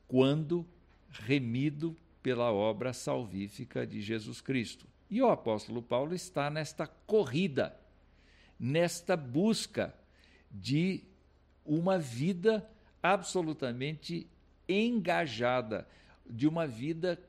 quando 0.07 0.65
remido 1.11 1.97
pela 2.23 2.53
obra 2.53 2.93
salvífica 2.93 3.85
de 3.85 4.01
Jesus 4.01 4.41
Cristo. 4.41 4.87
E 5.11 5.21
o 5.21 5.29
apóstolo 5.29 5.83
Paulo 5.83 6.15
está 6.15 6.49
nesta 6.49 6.87
corrida, 6.87 7.77
nesta 8.59 9.17
busca 9.17 9.95
de 10.51 11.03
uma 11.65 11.99
vida 11.99 12.69
absolutamente 13.03 14.27
engajada, 14.69 15.87
de 16.29 16.49
uma 16.49 16.67
vida 16.67 17.21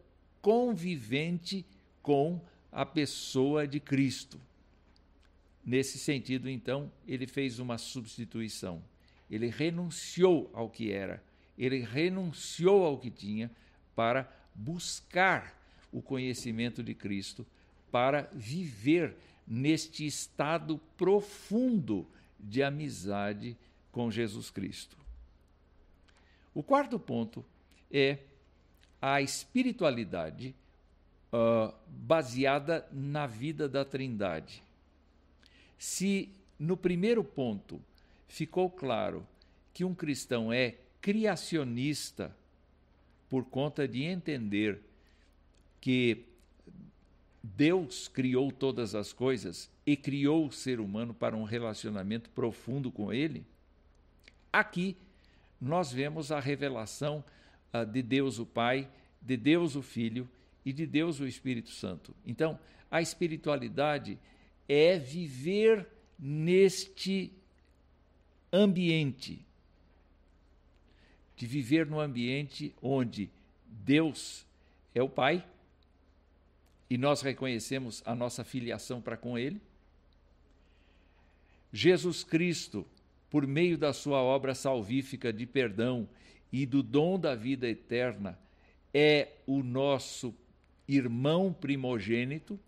convivente 0.41 1.65
com 2.01 2.41
a 2.71 2.85
pessoa 2.85 3.67
de 3.67 3.79
Cristo. 3.79 4.39
Nesse 5.65 5.99
sentido, 5.99 6.49
então, 6.49 6.91
ele 7.07 7.27
fez 7.27 7.59
uma 7.59 7.77
substituição. 7.77 8.81
Ele 9.29 9.47
renunciou 9.47 10.49
ao 10.53 10.69
que 10.69 10.91
era, 10.91 11.23
ele 11.57 11.81
renunciou 11.81 12.85
ao 12.85 12.97
que 12.97 13.11
tinha 13.11 13.51
para 13.95 14.31
buscar 14.55 15.55
o 15.91 16.01
conhecimento 16.01 16.81
de 16.81 16.93
Cristo, 16.93 17.45
para 17.91 18.29
viver 18.33 19.15
neste 19.49 20.05
estado 20.05 20.79
profundo 20.95 22.07
de 22.39 22.61
amizade 22.61 23.57
com 23.91 24.11
Jesus 24.11 24.51
Cristo. 24.51 24.95
O 26.53 26.61
quarto 26.61 26.99
ponto 26.99 27.43
é 27.91 28.19
a 29.01 29.21
espiritualidade 29.21 30.55
uh, 31.33 31.73
baseada 31.87 32.87
na 32.91 33.25
vida 33.25 33.67
da 33.67 33.83
Trindade. 33.83 34.63
Se 35.77 36.29
no 36.59 36.77
primeiro 36.77 37.23
ponto 37.23 37.81
ficou 38.27 38.69
claro 38.69 39.25
que 39.73 39.83
um 39.83 39.95
cristão 39.95 40.53
é 40.53 40.75
criacionista 41.01 42.35
por 43.29 43.45
conta 43.45 43.87
de 43.87 44.03
entender 44.03 44.81
que 45.79 46.25
Deus 47.41 48.07
criou 48.07 48.51
todas 48.51 48.95
as 48.95 49.13
coisas 49.13 49.69
e 49.85 49.95
criou 49.95 50.47
o 50.47 50.51
ser 50.51 50.79
humano 50.79 51.13
para 51.13 51.35
um 51.35 51.43
relacionamento 51.43 52.29
profundo 52.31 52.91
com 52.91 53.13
Ele, 53.13 53.45
aqui 54.51 54.97
nós 55.59 55.91
vemos 55.91 56.31
a 56.31 56.39
revelação 56.39 57.23
uh, 57.73 57.85
de 57.85 58.01
Deus 58.01 58.39
o 58.39 58.45
Pai, 58.45 58.89
de 59.21 59.37
Deus 59.37 59.75
o 59.75 59.81
Filho 59.81 60.29
e 60.65 60.71
de 60.71 60.85
Deus 60.85 61.19
o 61.19 61.27
Espírito 61.27 61.69
Santo. 61.69 62.13
Então, 62.25 62.59
a 62.91 63.01
espiritualidade 63.01 64.17
é 64.67 64.97
viver 64.97 65.87
neste 66.17 67.31
ambiente, 68.51 69.45
de 71.35 71.45
viver 71.45 71.85
no 71.85 71.99
ambiente 71.99 72.73
onde 72.81 73.29
Deus 73.65 74.45
é 74.93 75.01
o 75.01 75.09
Pai 75.09 75.45
e 76.89 76.97
nós 76.97 77.21
reconhecemos 77.21 78.01
a 78.05 78.15
nossa 78.15 78.43
filiação 78.43 79.01
para 79.01 79.15
com 79.15 79.37
Ele. 79.37 79.61
Jesus 81.71 82.23
Cristo, 82.23 82.85
por 83.29 83.45
meio 83.45 83.77
da 83.77 83.93
sua 83.93 84.21
obra 84.21 84.55
salvífica 84.55 85.31
de 85.31 85.45
perdão 85.45 86.09
e 86.51 86.65
do 86.65 86.81
dom 86.81 87.19
da 87.19 87.35
vida 87.35 87.67
eterna, 87.67 88.39
é 88.91 89.27
o 89.45 89.61
nosso 89.61 90.33
irmão 90.87 91.53
primogênito, 91.53 92.59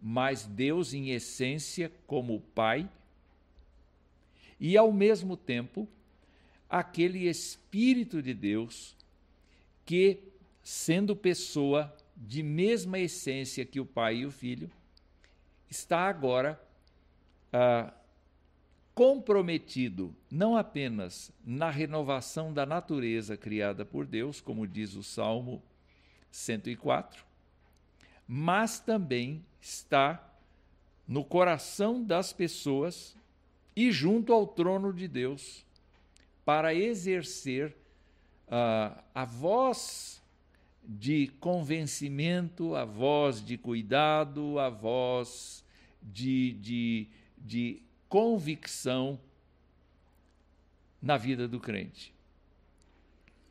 mas 0.00 0.44
Deus 0.44 0.92
em 0.92 1.10
essência 1.10 1.92
como 2.06 2.40
Pai, 2.54 2.90
e 4.58 4.76
ao 4.76 4.92
mesmo 4.92 5.36
tempo 5.36 5.88
aquele 6.68 7.28
Espírito 7.28 8.20
de 8.20 8.34
Deus 8.34 8.96
que, 9.86 10.18
sendo 10.62 11.14
pessoa 11.14 11.96
de 12.20 12.42
mesma 12.42 12.98
essência 12.98 13.64
que 13.64 13.78
o 13.78 13.86
Pai 13.86 14.16
e 14.16 14.26
o 14.26 14.30
Filho, 14.30 14.70
está 15.70 16.08
agora 16.08 16.60
ah, 17.52 17.92
comprometido 18.94 20.12
não 20.28 20.56
apenas 20.56 21.30
na 21.44 21.70
renovação 21.70 22.52
da 22.52 22.66
natureza 22.66 23.36
criada 23.36 23.84
por 23.84 24.04
Deus, 24.04 24.40
como 24.40 24.66
diz 24.66 24.94
o 24.94 25.04
Salmo 25.04 25.62
104, 26.32 27.24
mas 28.26 28.80
também 28.80 29.44
está 29.60 30.28
no 31.06 31.24
coração 31.24 32.02
das 32.02 32.32
pessoas 32.32 33.16
e 33.76 33.92
junto 33.92 34.32
ao 34.32 34.46
trono 34.46 34.92
de 34.92 35.06
Deus 35.06 35.64
para 36.44 36.74
exercer 36.74 37.76
uh, 38.48 39.00
a 39.14 39.24
voz 39.24 40.17
de 40.88 41.28
convencimento, 41.38 42.74
a 42.74 42.86
voz 42.86 43.44
de 43.44 43.58
cuidado, 43.58 44.58
a 44.58 44.70
voz 44.70 45.62
de, 46.02 46.52
de, 46.52 47.06
de 47.36 47.82
convicção 48.08 49.20
na 51.02 51.18
vida 51.18 51.46
do 51.46 51.60
crente. 51.60 52.14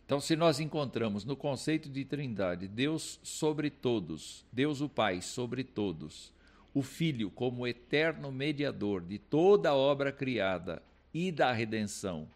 Então, 0.03 0.19
se 0.19 0.35
nós 0.35 0.59
encontramos 0.59 1.25
no 1.25 1.35
conceito 1.35 1.87
de 1.89 2.03
Trindade 2.03 2.67
Deus 2.67 3.19
sobre 3.21 3.69
todos, 3.69 4.43
Deus 4.51 4.81
o 4.81 4.89
Pai 4.89 5.21
sobre 5.21 5.63
todos, 5.63 6.33
o 6.73 6.81
Filho 6.81 7.29
como 7.29 7.67
eterno 7.67 8.31
mediador 8.31 9.01
de 9.01 9.19
toda 9.19 9.69
a 9.69 9.75
obra 9.75 10.11
criada 10.11 10.81
e 11.13 11.31
da 11.31 11.51
redenção, 11.51 12.27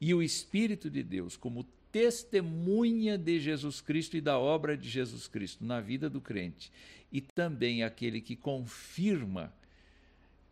e 0.00 0.12
o 0.12 0.22
Espírito 0.22 0.90
de 0.90 1.02
Deus 1.02 1.36
como 1.36 1.64
testemunha 1.92 3.18
de 3.18 3.38
Jesus 3.38 3.80
Cristo 3.80 4.16
e 4.16 4.20
da 4.20 4.38
obra 4.38 4.76
de 4.76 4.88
Jesus 4.88 5.28
Cristo 5.28 5.64
na 5.64 5.80
vida 5.80 6.08
do 6.08 6.20
crente, 6.20 6.72
e 7.12 7.20
também 7.20 7.84
aquele 7.84 8.20
que 8.20 8.34
confirma 8.34 9.52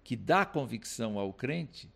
que 0.05 0.15
dá 0.15 0.45
convicção 0.45 1.19
ao 1.19 1.33
crente, 1.33 1.89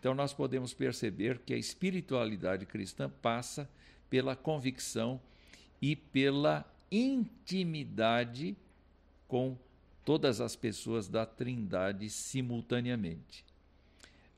então 0.00 0.14
nós 0.14 0.32
podemos 0.32 0.72
perceber 0.72 1.38
que 1.40 1.52
a 1.52 1.58
espiritualidade 1.58 2.64
cristã 2.64 3.10
passa 3.20 3.68
pela 4.08 4.34
convicção 4.34 5.20
e 5.80 5.94
pela 5.94 6.64
intimidade 6.90 8.56
com 9.28 9.56
todas 10.04 10.40
as 10.40 10.56
pessoas 10.56 11.06
da 11.06 11.26
Trindade 11.26 12.08
simultaneamente. 12.08 13.44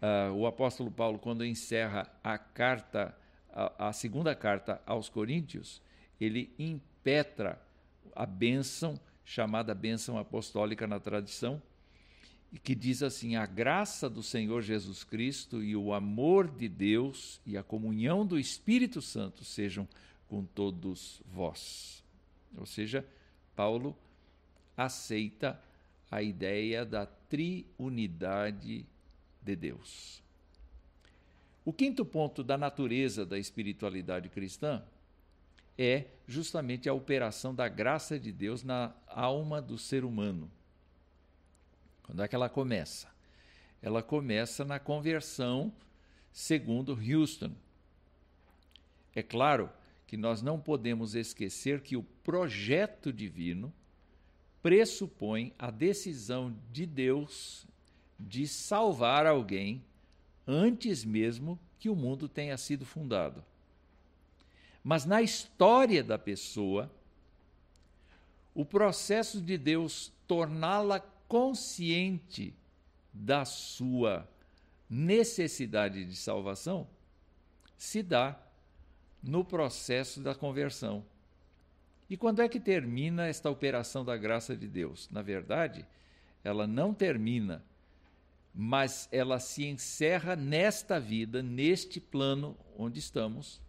Uh, 0.02 0.34
o 0.34 0.46
apóstolo 0.46 0.90
Paulo, 0.90 1.18
quando 1.18 1.46
encerra 1.46 2.12
a 2.24 2.36
carta, 2.36 3.16
a, 3.52 3.88
a 3.88 3.92
segunda 3.92 4.34
carta 4.34 4.80
aos 4.86 5.08
Coríntios, 5.08 5.80
ele 6.20 6.52
impetra 6.58 7.60
a 8.14 8.26
bênção, 8.26 8.98
chamada 9.24 9.74
bênção 9.74 10.18
apostólica 10.18 10.86
na 10.86 10.98
tradição, 10.98 11.60
e 12.52 12.58
que 12.58 12.74
diz 12.74 13.02
assim: 13.02 13.36
a 13.36 13.46
graça 13.46 14.08
do 14.08 14.22
Senhor 14.22 14.62
Jesus 14.62 15.04
Cristo 15.04 15.62
e 15.62 15.74
o 15.74 15.92
amor 15.92 16.48
de 16.48 16.68
Deus 16.68 17.40
e 17.46 17.56
a 17.56 17.62
comunhão 17.62 18.26
do 18.26 18.38
Espírito 18.38 19.00
Santo 19.00 19.44
sejam 19.44 19.88
com 20.28 20.44
todos 20.44 21.22
vós. 21.26 22.02
Ou 22.56 22.66
seja, 22.66 23.06
Paulo 23.56 23.96
aceita 24.76 25.60
a 26.10 26.22
ideia 26.22 26.84
da 26.84 27.06
triunidade 27.06 28.84
de 29.42 29.56
Deus. 29.56 30.21
O 31.64 31.72
quinto 31.72 32.04
ponto 32.04 32.42
da 32.42 32.58
natureza 32.58 33.24
da 33.24 33.38
espiritualidade 33.38 34.28
cristã 34.28 34.82
é 35.78 36.06
justamente 36.26 36.88
a 36.88 36.94
operação 36.94 37.54
da 37.54 37.68
graça 37.68 38.18
de 38.18 38.32
Deus 38.32 38.62
na 38.62 38.92
alma 39.06 39.62
do 39.62 39.78
ser 39.78 40.04
humano. 40.04 40.50
Quando 42.02 42.22
é 42.22 42.28
que 42.28 42.34
ela 42.34 42.48
começa? 42.48 43.08
Ela 43.80 44.02
começa 44.02 44.64
na 44.64 44.78
conversão 44.78 45.72
segundo 46.32 46.98
Houston. 46.98 47.52
É 49.14 49.22
claro 49.22 49.70
que 50.06 50.16
nós 50.16 50.42
não 50.42 50.60
podemos 50.60 51.14
esquecer 51.14 51.80
que 51.80 51.96
o 51.96 52.02
projeto 52.02 53.12
divino 53.12 53.72
pressupõe 54.62 55.54
a 55.58 55.70
decisão 55.70 56.56
de 56.70 56.86
Deus 56.86 57.66
de 58.18 58.46
salvar 58.46 59.26
alguém 59.26 59.84
antes 60.46 61.04
mesmo 61.04 61.58
que 61.78 61.88
o 61.88 61.96
mundo 61.96 62.28
tenha 62.28 62.56
sido 62.56 62.84
fundado. 62.84 63.44
Mas 64.82 65.04
na 65.04 65.22
história 65.22 66.02
da 66.02 66.18
pessoa, 66.18 66.90
o 68.54 68.64
processo 68.64 69.40
de 69.40 69.56
Deus 69.56 70.12
torná-la 70.26 71.00
consciente 71.28 72.54
da 73.12 73.44
sua 73.44 74.28
necessidade 74.88 76.04
de 76.04 76.16
salvação 76.16 76.86
se 77.78 78.02
dá 78.02 78.38
no 79.22 79.44
processo 79.44 80.20
da 80.20 80.34
conversão. 80.34 81.04
E 82.10 82.16
quando 82.16 82.42
é 82.42 82.48
que 82.48 82.60
termina 82.60 83.26
esta 83.26 83.48
operação 83.48 84.04
da 84.04 84.16
graça 84.16 84.56
de 84.56 84.66
Deus? 84.66 85.08
Na 85.10 85.22
verdade, 85.22 85.86
ela 86.44 86.66
não 86.66 86.92
termina, 86.92 87.64
mas 88.54 89.08
ela 89.10 89.38
se 89.38 89.64
encerra 89.64 90.36
nesta 90.36 91.00
vida, 91.00 91.42
neste 91.42 92.00
plano 92.00 92.56
onde 92.76 92.98
estamos, 92.98 93.60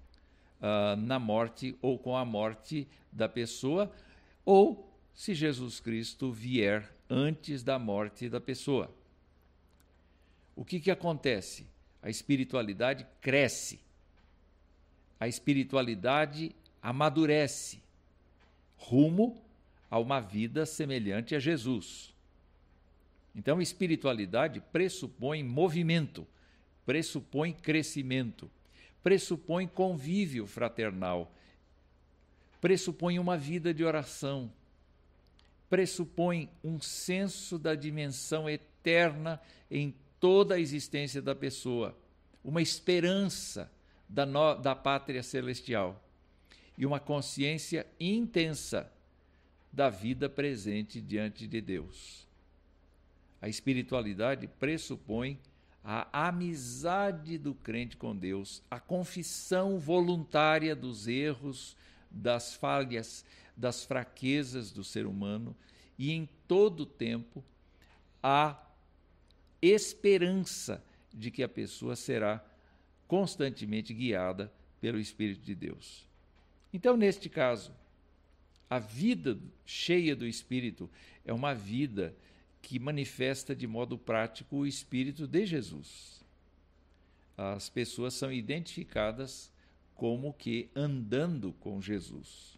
uh, 0.60 0.96
na 0.98 1.20
morte 1.20 1.78
ou 1.82 1.98
com 1.98 2.16
a 2.18 2.26
morte 2.26 2.88
da 3.12 3.30
pessoa, 3.30 3.92
ou 4.46 4.92
se 5.14 5.34
Jesus 5.34 5.80
Cristo 5.80 6.32
vier 6.32 6.92
antes 7.10 7.64
da 7.64 7.78
morte 7.80 8.28
da 8.28 8.42
pessoa. 8.42 8.94
O 10.56 10.66
que, 10.66 10.80
que 10.80 10.92
acontece? 10.92 11.66
A 12.02 12.10
espiritualidade 12.10 13.06
cresce 13.22 13.84
a 15.24 15.28
espiritualidade 15.30 16.54
amadurece 16.82 17.82
rumo 18.76 19.42
a 19.90 19.98
uma 19.98 20.20
vida 20.20 20.66
semelhante 20.66 21.34
a 21.34 21.40
Jesus. 21.40 22.13
Então, 23.36 23.62
espiritualidade 23.62 24.62
pressupõe 24.72 25.44
movimento, 25.44 26.28
pressupõe 26.86 27.52
crescimento, 27.54 28.50
pressupõe 29.02 29.68
convívio 29.68 30.46
fraternal, 30.46 31.34
pressupõe 32.62 33.18
uma 33.18 33.36
vida 33.38 33.74
de 33.74 33.84
oração, 33.84 34.52
pressupõe 35.70 36.50
um 36.64 36.80
senso 36.80 37.58
da 37.58 37.74
dimensão 37.74 38.48
eterna 38.50 39.42
em 39.70 39.94
toda 40.20 40.56
a 40.56 40.60
existência 40.60 41.22
da 41.22 41.34
pessoa, 41.34 41.98
uma 42.44 42.62
esperança 42.62 43.72
da, 44.08 44.26
no, 44.26 44.56
da 44.56 44.76
pátria 44.76 45.24
celestial 45.24 46.02
e 46.78 46.86
uma 46.86 47.00
consciência 47.00 47.86
intensa 48.00 48.92
da 49.72 49.90
vida 49.90 50.30
presente 50.30 51.02
diante 51.02 51.48
de 51.48 51.60
Deus. 51.60 52.28
A 53.44 53.50
espiritualidade 53.50 54.48
pressupõe 54.48 55.38
a 55.84 56.28
amizade 56.30 57.38
do 57.38 57.54
crente 57.54 57.98
com 57.98 58.16
Deus, 58.16 58.64
a 58.72 58.80
confissão 58.80 59.78
voluntária 59.78 60.74
dos 60.74 61.10
erros, 61.10 61.76
das 62.10 62.54
falhas, 62.56 63.26
das 63.58 63.84
fraquezas 63.84 64.72
do 64.72 64.82
ser 64.82 65.06
humano 65.06 65.54
e 66.00 66.14
em 66.14 66.26
todo 66.48 66.86
tempo 66.86 67.44
a 68.24 68.58
esperança 69.62 70.82
de 71.14 71.30
que 71.30 71.44
a 71.44 71.50
pessoa 71.50 71.98
será 71.98 72.42
constantemente 73.10 73.94
guiada 73.94 74.54
pelo 74.80 75.02
Espírito 75.02 75.42
de 75.42 75.54
Deus. 75.54 76.08
Então, 76.72 76.96
neste 76.96 77.28
caso, 77.28 77.74
a 78.70 78.80
vida 78.80 79.38
cheia 79.66 80.16
do 80.16 80.26
Espírito 80.26 80.90
é 81.26 81.34
uma 81.34 81.54
vida 81.54 82.16
que 82.64 82.80
manifesta 82.80 83.54
de 83.54 83.68
modo 83.68 83.98
prático 83.98 84.56
o 84.56 84.66
Espírito 84.66 85.28
de 85.28 85.46
Jesus. 85.46 86.24
As 87.38 87.70
pessoas 87.70 88.14
são 88.14 88.32
identificadas 88.32 89.52
como 89.94 90.34
que 90.34 90.70
andando 90.74 91.52
com 91.60 91.82
Jesus. 91.82 92.58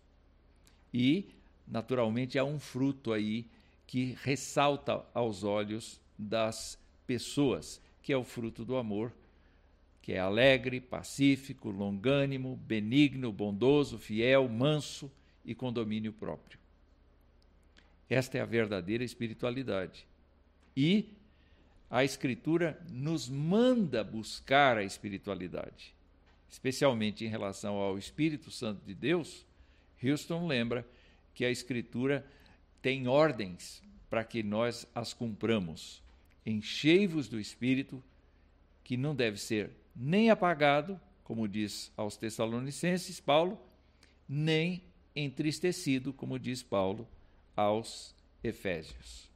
E, 0.94 1.30
naturalmente, 1.68 2.38
há 2.38 2.44
um 2.44 2.60
fruto 2.60 3.12
aí 3.12 3.50
que 3.88 4.16
ressalta 4.22 5.04
aos 5.12 5.44
olhos 5.44 6.00
das 6.18 6.78
pessoas, 7.08 7.82
que 8.04 8.14
é 8.14 8.18
o 8.18 8.24
fruto 8.24 8.64
do 8.64 8.78
amor, 8.78 9.12
que 10.04 10.14
é 10.14 10.20
alegre, 10.20 10.80
pacífico, 10.80 11.72
longânimo, 11.72 12.56
benigno, 12.58 13.34
bondoso, 13.34 13.98
fiel, 13.98 14.48
manso 14.48 15.12
e 15.44 15.56
com 15.56 15.74
domínio 15.74 16.14
próprio. 16.14 16.60
Esta 18.10 18.38
é 18.38 18.42
a 18.42 18.46
verdadeira 18.46 19.04
espiritualidade. 19.04 20.06
E 20.76 21.10
a 21.90 22.04
Escritura 22.04 22.80
nos 22.90 23.28
manda 23.30 24.04
buscar 24.04 24.78
a 24.78 24.84
espiritualidade, 24.84 25.94
especialmente 26.50 27.26
em 27.26 27.30
relação 27.30 27.76
ao 27.76 27.98
Espírito 27.98 28.52
Santo 28.52 28.86
de 28.86 28.94
Deus. 28.94 29.46
Houston 30.04 30.46
lembra 30.46 30.86
que 31.34 31.46
a 31.46 31.52
Escritura 31.52 32.26
tem 32.82 33.08
ordens 33.08 33.82
para 34.10 34.24
que 34.24 34.44
nós 34.44 34.88
as 34.94 35.14
cumpramos. 35.14 36.02
Enchei-vos 36.46 37.28
do 37.28 37.40
Espírito, 37.40 38.04
que 38.84 38.96
não 38.96 39.16
deve 39.16 39.38
ser 39.38 39.72
nem 39.96 40.30
apagado, 40.30 41.00
como 41.24 41.48
diz 41.48 41.92
aos 41.98 42.16
Tessalonicenses 42.16 43.20
Paulo, 43.20 43.60
nem 44.30 44.84
entristecido, 45.16 46.14
como 46.14 46.38
diz 46.38 46.62
Paulo 46.62 47.08
aos 47.56 48.16
Efésios. 48.44 49.30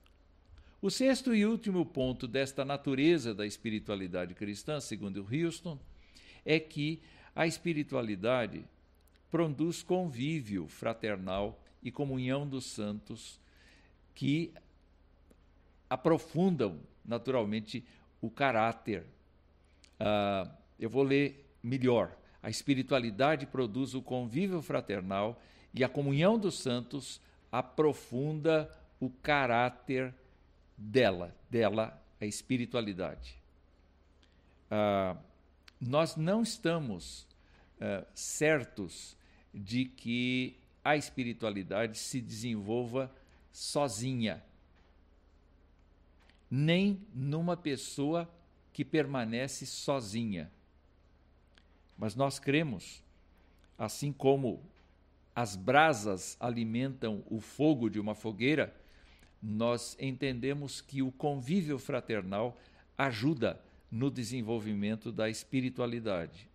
O 0.81 0.89
sexto 0.89 1.35
e 1.35 1.45
último 1.45 1.85
ponto 1.85 2.27
desta 2.27 2.63
natureza 2.63 3.33
da 3.33 3.45
espiritualidade 3.45 4.33
cristã, 4.33 4.79
segundo 4.79 5.27
Houston, 5.29 5.77
é 6.45 6.59
que 6.59 7.01
a 7.35 7.45
espiritualidade 7.45 8.63
produz 9.29 9.83
convívio 9.83 10.67
fraternal 10.67 11.59
e 11.83 11.91
comunhão 11.91 12.47
dos 12.47 12.65
santos 12.65 13.39
que 14.15 14.53
aprofundam 15.89 16.79
naturalmente 17.05 17.83
o 18.21 18.29
caráter. 18.29 19.05
Uh, 19.99 20.49
eu 20.79 20.89
vou 20.89 21.03
ler 21.03 21.45
melhor. 21.61 22.15
A 22.41 22.49
espiritualidade 22.49 23.45
produz 23.45 23.93
o 23.93 24.01
convívio 24.01 24.61
fraternal 24.61 25.41
e 25.73 25.83
a 25.83 25.89
comunhão 25.89 26.37
dos 26.37 26.59
santos 26.59 27.21
aprofunda 27.51 28.69
o 28.99 29.09
caráter 29.09 30.13
dela, 30.77 31.35
dela, 31.49 32.01
a 32.19 32.25
espiritualidade. 32.25 33.35
Ah, 34.69 35.15
nós 35.79 36.15
não 36.15 36.41
estamos 36.41 37.27
ah, 37.79 38.05
certos 38.13 39.17
de 39.53 39.85
que 39.85 40.57
a 40.83 40.95
espiritualidade 40.95 41.97
se 41.97 42.21
desenvolva 42.21 43.11
sozinha, 43.51 44.43
nem 46.49 47.05
numa 47.13 47.55
pessoa 47.55 48.29
que 48.73 48.85
permanece 48.85 49.65
sozinha. 49.65 50.51
Mas 51.97 52.15
nós 52.15 52.39
cremos, 52.39 53.03
assim 53.77 54.11
como 54.11 54.63
as 55.35 55.55
brasas 55.55 56.35
alimentam 56.39 57.23
o 57.29 57.39
fogo 57.39 57.89
de 57.89 57.99
uma 57.99 58.15
fogueira, 58.15 58.73
nós 59.41 59.95
entendemos 59.99 60.81
que 60.81 61.01
o 61.01 61.11
convívio 61.11 61.79
fraternal 61.79 62.57
ajuda 62.97 63.59
no 63.91 64.11
desenvolvimento 64.11 65.11
da 65.11 65.29
espiritualidade. 65.29 66.47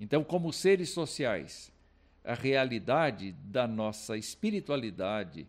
Então, 0.00 0.24
como 0.24 0.52
seres 0.52 0.90
sociais, 0.90 1.70
a 2.24 2.34
realidade 2.34 3.32
da 3.44 3.66
nossa 3.66 4.16
espiritualidade 4.16 5.46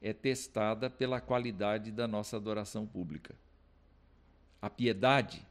é 0.00 0.12
testada 0.12 0.88
pela 0.88 1.20
qualidade 1.20 1.90
da 1.90 2.06
nossa 2.06 2.36
adoração 2.36 2.86
pública. 2.86 3.34
A 4.62 4.70
piedade 4.70 5.44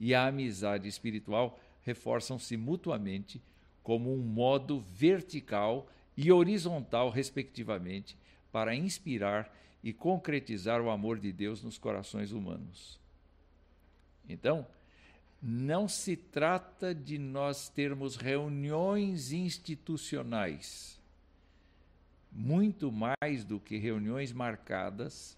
e 0.00 0.14
a 0.14 0.26
amizade 0.26 0.88
espiritual 0.88 1.60
reforçam-se 1.82 2.56
mutuamente 2.56 3.40
como 3.82 4.12
um 4.12 4.18
modo 4.18 4.80
vertical 4.80 5.88
e 6.16 6.30
horizontal, 6.30 7.10
respectivamente, 7.10 8.16
para 8.50 8.74
inspirar 8.74 9.52
e 9.82 9.92
concretizar 9.92 10.80
o 10.80 10.90
amor 10.90 11.18
de 11.18 11.32
Deus 11.32 11.62
nos 11.62 11.78
corações 11.78 12.32
humanos. 12.32 13.00
Então, 14.28 14.66
não 15.42 15.88
se 15.88 16.16
trata 16.16 16.94
de 16.94 17.18
nós 17.18 17.68
termos 17.68 18.14
reuniões 18.14 19.32
institucionais, 19.32 21.00
muito 22.30 22.92
mais 22.92 23.44
do 23.44 23.58
que 23.58 23.76
reuniões 23.76 24.32
marcadas, 24.32 25.36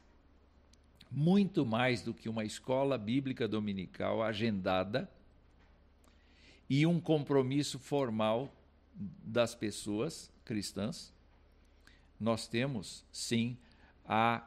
muito 1.10 1.64
mais 1.64 2.02
do 2.02 2.12
que 2.12 2.28
uma 2.28 2.44
escola 2.44 2.98
bíblica 2.98 3.48
dominical 3.48 4.22
agendada 4.22 5.08
e 6.68 6.86
um 6.86 7.00
compromisso 7.00 7.78
formal 7.78 8.54
das 8.94 9.54
pessoas 9.54 10.30
cristãs, 10.44 11.12
nós 12.18 12.46
temos 12.46 13.04
sim 13.12 13.56
a, 14.04 14.46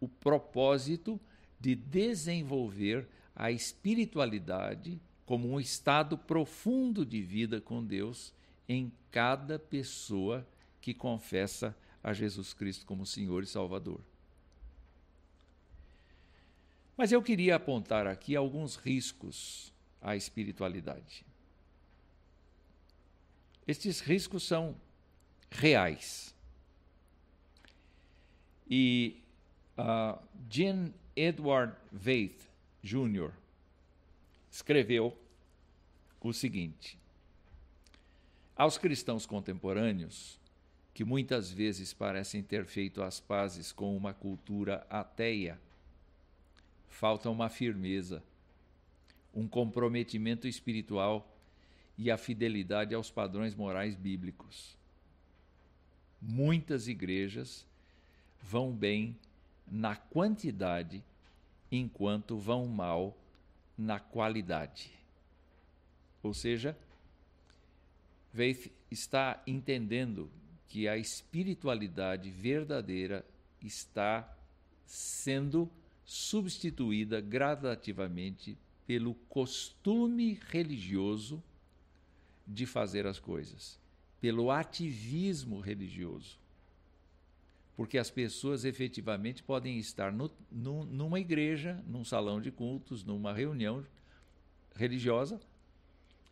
o 0.00 0.08
propósito 0.08 1.20
de 1.60 1.74
desenvolver 1.74 3.08
a 3.34 3.50
espiritualidade 3.50 5.00
como 5.24 5.50
um 5.50 5.58
estado 5.58 6.18
profundo 6.18 7.04
de 7.04 7.22
vida 7.22 7.60
com 7.60 7.82
Deus 7.82 8.32
em 8.68 8.92
cada 9.10 9.58
pessoa 9.58 10.46
que 10.80 10.92
confessa 10.92 11.74
a 12.02 12.12
Jesus 12.12 12.52
Cristo 12.52 12.84
como 12.84 13.06
Senhor 13.06 13.42
e 13.42 13.46
Salvador. 13.46 14.00
Mas 16.96 17.10
eu 17.10 17.22
queria 17.22 17.56
apontar 17.56 18.06
aqui 18.06 18.36
alguns 18.36 18.76
riscos 18.76 19.72
à 20.00 20.14
espiritualidade. 20.14 21.24
Estes 23.66 24.00
riscos 24.00 24.42
são 24.42 24.76
reais. 25.50 26.34
E 28.68 29.22
uh, 29.78 30.18
Jean 30.50 30.92
Edward 31.16 31.76
Veith 31.92 32.48
Jr. 32.82 33.30
escreveu 34.50 35.16
o 36.20 36.32
seguinte: 36.32 36.98
Aos 38.56 38.78
cristãos 38.78 39.26
contemporâneos, 39.26 40.38
que 40.92 41.04
muitas 41.04 41.50
vezes 41.50 41.92
parecem 41.92 42.42
ter 42.42 42.64
feito 42.64 43.02
as 43.02 43.20
pazes 43.20 43.72
com 43.72 43.96
uma 43.96 44.14
cultura 44.14 44.86
ateia, 44.88 45.58
falta 46.88 47.28
uma 47.28 47.48
firmeza, 47.48 48.22
um 49.34 49.48
comprometimento 49.48 50.46
espiritual 50.46 51.33
e 51.96 52.10
a 52.10 52.16
fidelidade 52.16 52.94
aos 52.94 53.10
padrões 53.10 53.54
morais 53.54 53.94
bíblicos. 53.94 54.76
Muitas 56.20 56.88
igrejas 56.88 57.66
vão 58.42 58.72
bem 58.72 59.16
na 59.66 59.96
quantidade, 59.96 61.02
enquanto 61.70 62.36
vão 62.36 62.66
mal 62.66 63.16
na 63.76 63.98
qualidade. 63.98 64.92
Ou 66.22 66.32
seja, 66.32 66.76
Veith 68.32 68.72
está 68.90 69.42
entendendo 69.46 70.30
que 70.68 70.88
a 70.88 70.96
espiritualidade 70.96 72.30
verdadeira 72.30 73.24
está 73.62 74.28
sendo 74.84 75.70
substituída 76.04 77.20
gradativamente 77.20 78.58
pelo 78.86 79.14
costume 79.28 80.38
religioso 80.48 81.42
de 82.46 82.66
fazer 82.66 83.06
as 83.06 83.18
coisas, 83.18 83.78
pelo 84.20 84.50
ativismo 84.50 85.60
religioso. 85.60 86.38
Porque 87.76 87.98
as 87.98 88.10
pessoas 88.10 88.64
efetivamente 88.64 89.42
podem 89.42 89.78
estar 89.78 90.12
no, 90.12 90.30
numa 90.50 91.18
igreja, 91.18 91.82
num 91.86 92.04
salão 92.04 92.40
de 92.40 92.50
cultos, 92.50 93.02
numa 93.02 93.32
reunião 93.32 93.84
religiosa, 94.76 95.40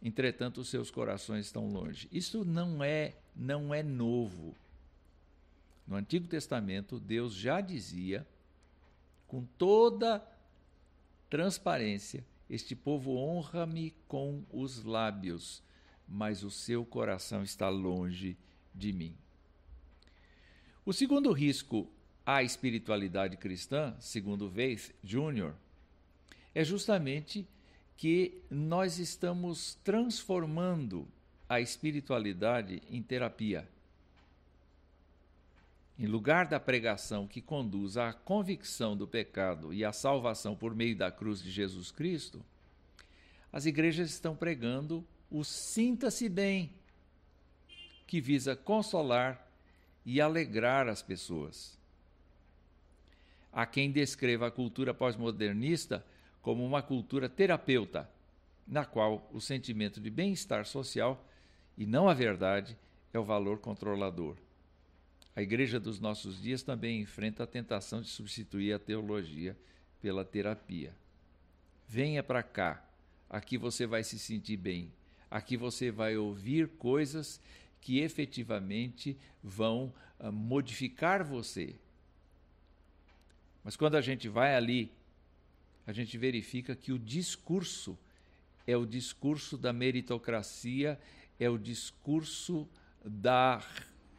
entretanto 0.01 0.61
os 0.61 0.69
seus 0.69 0.91
corações 0.91 1.47
estão 1.47 1.69
longe. 1.69 2.09
Isso 2.13 2.45
não 2.45 2.83
é 2.83 3.15
não 3.35 3.75
é 3.75 3.83
novo. 3.83 4.55
No 5.87 5.97
Antigo 5.97 6.29
Testamento, 6.29 7.01
Deus 7.01 7.35
já 7.35 7.61
dizia 7.61 8.27
com 9.27 9.45
toda 9.59 10.23
transparência: 11.29 12.25
Este 12.49 12.75
povo 12.77 13.17
honra-me 13.17 13.95
com 14.07 14.45
os 14.53 14.85
lábios, 14.85 15.63
mas 16.09 16.43
o 16.43 16.51
seu 16.51 16.85
coração 16.85 17.43
está 17.43 17.69
longe 17.69 18.37
de 18.75 18.93
mim. 18.93 19.15
O 20.85 20.93
segundo 20.93 21.33
risco 21.33 21.89
à 22.27 22.43
espiritualidade 22.43 23.37
cristã, 23.37 23.95
segundo 24.01 24.49
Veith 24.49 24.95
Jr., 25.03 25.53
é 26.55 26.65
justamente 26.65 27.47
que 27.97 28.43
nós 28.51 28.99
estamos 28.99 29.77
transformando 29.85 31.07
a 31.49 31.61
espiritualidade 31.61 32.83
em 32.91 33.03
terapia. 33.03 33.69
Em 35.99 36.07
lugar 36.07 36.47
da 36.47 36.59
pregação 36.59 37.29
que 37.29 37.41
conduz 37.41 37.97
à 37.97 38.13
convicção 38.13 38.97
do 38.97 39.07
pecado 39.07 39.73
e 39.73 39.85
à 39.85 39.93
salvação 39.93 40.57
por 40.57 40.75
meio 40.75 40.97
da 40.97 41.13
cruz 41.13 41.43
de 41.43 41.51
Jesus 41.51 41.91
Cristo, 41.91 42.45
as 43.53 43.67
igrejas 43.67 44.11
estão 44.11 44.35
pregando 44.35 45.07
o 45.33 45.43
sinta-se 45.43 46.29
bem, 46.29 46.71
que 48.07 48.21
visa 48.21 48.55
consolar 48.55 49.51
e 50.05 50.21
alegrar 50.21 50.89
as 50.89 51.01
pessoas. 51.01 51.79
Há 53.51 53.65
quem 53.65 53.91
descreva 53.91 54.49
a 54.49 54.51
cultura 54.51 54.93
pós-modernista 54.93 56.05
como 56.43 56.63
uma 56.65 56.83
cultura 56.83 57.31
terapeuta, 57.31 58.09
na 58.69 58.85
qual 58.85 59.27
o 59.33 59.41
sentimento 59.41 60.01
de 60.01 60.11
bem-estar 60.11 60.67
social 60.67 61.27
e 61.79 61.87
não 61.87 62.11
a 62.11 62.15
verdade 62.15 62.77
é 63.13 63.19
o 63.19 63.25
valor 63.25 63.59
controlador. 63.59 64.37
A 65.35 65.41
igreja 65.41 65.81
dos 65.81 65.99
nossos 65.99 66.43
dias 66.43 66.63
também 66.63 67.01
enfrenta 67.01 67.45
a 67.45 67.47
tentação 67.47 68.03
de 68.03 68.09
substituir 68.09 68.75
a 68.75 68.79
teologia 68.79 69.57
pela 70.01 70.27
terapia. 70.27 70.95
Venha 71.89 72.23
para 72.23 72.43
cá, 72.43 72.85
aqui 73.31 73.57
você 73.57 73.87
vai 73.87 74.05
se 74.05 74.19
sentir 74.19 74.59
bem, 74.59 74.93
aqui 75.33 75.57
você 75.57 75.91
vai 75.91 76.17
ouvir 76.17 76.69
coisas 76.69 77.41
que 77.81 78.01
efetivamente 78.01 79.17
vão 79.43 79.93
uh, 80.21 80.31
modificar 80.31 81.25
você. 81.25 81.75
Mas 83.65 83.75
quando 83.75 83.97
a 83.97 84.03
gente 84.03 84.29
vai 84.29 84.55
ali, 84.55 84.93
a 85.87 85.93
gente 85.93 86.19
verifica 86.19 86.77
que 86.77 86.93
o 86.93 86.99
discurso 86.99 87.99
é 88.67 88.77
o 88.77 88.87
discurso 88.87 89.57
da 89.57 89.73
meritocracia, 89.73 91.01
é 91.41 91.49
o 91.49 91.59
discurso 91.59 92.69
da 93.05 93.61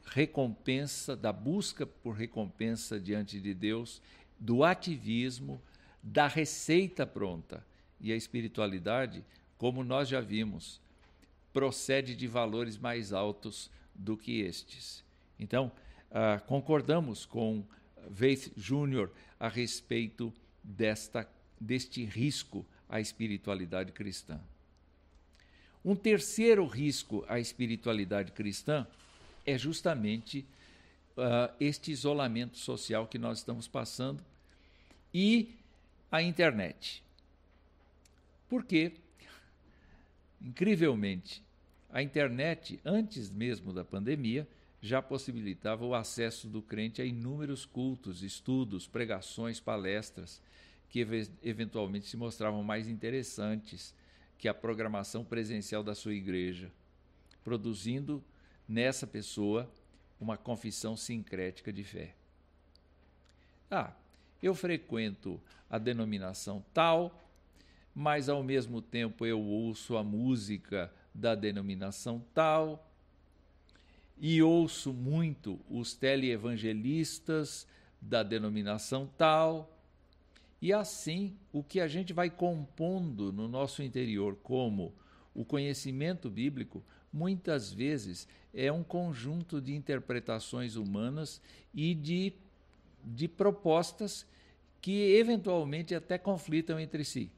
recompensa, 0.05 1.15
da 1.15 1.31
busca 1.31 1.85
por 1.85 2.15
recompensa 2.15 2.99
diante 2.99 3.39
de 3.39 3.53
Deus, 3.53 4.01
do 4.39 4.63
ativismo, 4.63 5.61
da 6.01 6.27
receita 6.27 7.05
pronta. 7.05 7.65
E 8.01 8.11
a 8.11 8.15
espiritualidade, 8.15 9.23
como 9.57 9.83
nós 9.83 10.09
já 10.09 10.19
vimos, 10.19 10.82
procede 11.53 12.15
de 12.15 12.27
valores 12.27 12.77
mais 12.77 13.13
altos 13.13 13.69
do 13.93 14.17
que 14.17 14.41
estes. 14.41 15.03
Então, 15.39 15.71
uh, 16.09 16.43
concordamos 16.47 17.25
com 17.25 17.63
Veith 18.09 18.51
Júnior 18.57 19.11
a 19.39 19.47
respeito 19.47 20.33
desta, 20.63 21.29
deste 21.59 22.03
risco 22.03 22.65
à 22.89 22.99
espiritualidade 22.99 23.91
cristã. 23.91 24.39
Um 25.85 25.95
terceiro 25.95 26.65
risco 26.65 27.25
à 27.27 27.39
espiritualidade 27.39 28.31
cristã 28.31 28.87
é 29.45 29.57
justamente 29.57 30.45
uh, 31.17 31.53
este 31.59 31.91
isolamento 31.91 32.57
social 32.57 33.07
que 33.07 33.17
nós 33.17 33.39
estamos 33.39 33.67
passando 33.67 34.23
e 35.13 35.53
a 36.11 36.21
internet. 36.21 37.03
Porque, 38.47 38.93
incrivelmente, 40.43 41.41
a 41.91 42.01
internet, 42.01 42.79
antes 42.83 43.29
mesmo 43.29 43.71
da 43.71 43.85
pandemia, 43.85 44.47
já 44.81 45.01
possibilitava 45.01 45.85
o 45.85 45.95
acesso 45.95 46.47
do 46.47 46.61
crente 46.61 47.01
a 47.01 47.05
inúmeros 47.05 47.65
cultos, 47.65 48.21
estudos, 48.21 48.85
pregações, 48.85 49.59
palestras, 49.59 50.41
que 50.89 50.99
eventualmente 51.41 52.07
se 52.07 52.17
mostravam 52.17 52.61
mais 52.63 52.87
interessantes 52.87 53.95
que 54.37 54.47
a 54.47 54.53
programação 54.53 55.23
presencial 55.23 55.83
da 55.83 55.95
sua 55.95 56.13
igreja, 56.13 56.69
produzindo 57.43 58.21
nessa 58.67 59.07
pessoa 59.07 59.71
uma 60.19 60.35
confissão 60.35 60.97
sincrética 60.97 61.71
de 61.71 61.83
fé. 61.83 62.13
Ah, 63.71 63.93
eu 64.41 64.53
frequento 64.53 65.39
a 65.69 65.77
denominação 65.77 66.63
tal, 66.73 67.22
mas 67.93 68.29
ao 68.29 68.43
mesmo 68.43 68.81
tempo 68.81 69.25
eu 69.25 69.39
ouço 69.39 69.95
a 69.97 70.03
música 70.03 70.91
da 71.13 71.35
denominação 71.35 72.23
tal, 72.33 72.89
e 74.17 74.41
ouço 74.41 74.93
muito 74.93 75.59
os 75.69 75.93
teleevangelistas 75.93 77.67
da 78.01 78.23
denominação 78.23 79.09
tal, 79.17 79.77
e 80.61 80.71
assim 80.71 81.35
o 81.51 81.61
que 81.61 81.79
a 81.79 81.87
gente 81.87 82.13
vai 82.13 82.29
compondo 82.29 83.33
no 83.33 83.47
nosso 83.47 83.83
interior 83.83 84.37
como 84.41 84.93
o 85.35 85.43
conhecimento 85.43 86.29
bíblico 86.29 86.83
muitas 87.11 87.71
vezes 87.71 88.27
é 88.53 88.71
um 88.71 88.83
conjunto 88.83 89.61
de 89.61 89.75
interpretações 89.75 90.75
humanas 90.75 91.41
e 91.73 91.93
de, 91.93 92.33
de 93.03 93.27
propostas 93.27 94.25
que 94.81 95.15
eventualmente 95.15 95.93
até 95.93 96.17
conflitam 96.17 96.79
entre 96.79 97.03
si. 97.03 97.31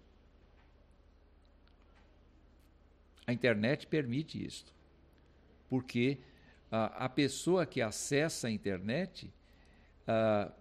A 3.27 3.33
internet 3.33 3.87
permite 3.87 4.43
isso, 4.43 4.65
porque 5.67 6.19
a, 6.71 7.05
a 7.05 7.09
pessoa 7.09 7.65
que 7.65 7.81
acessa 7.81 8.47
a 8.47 8.51
internet 8.51 9.31
a, 10.07 10.51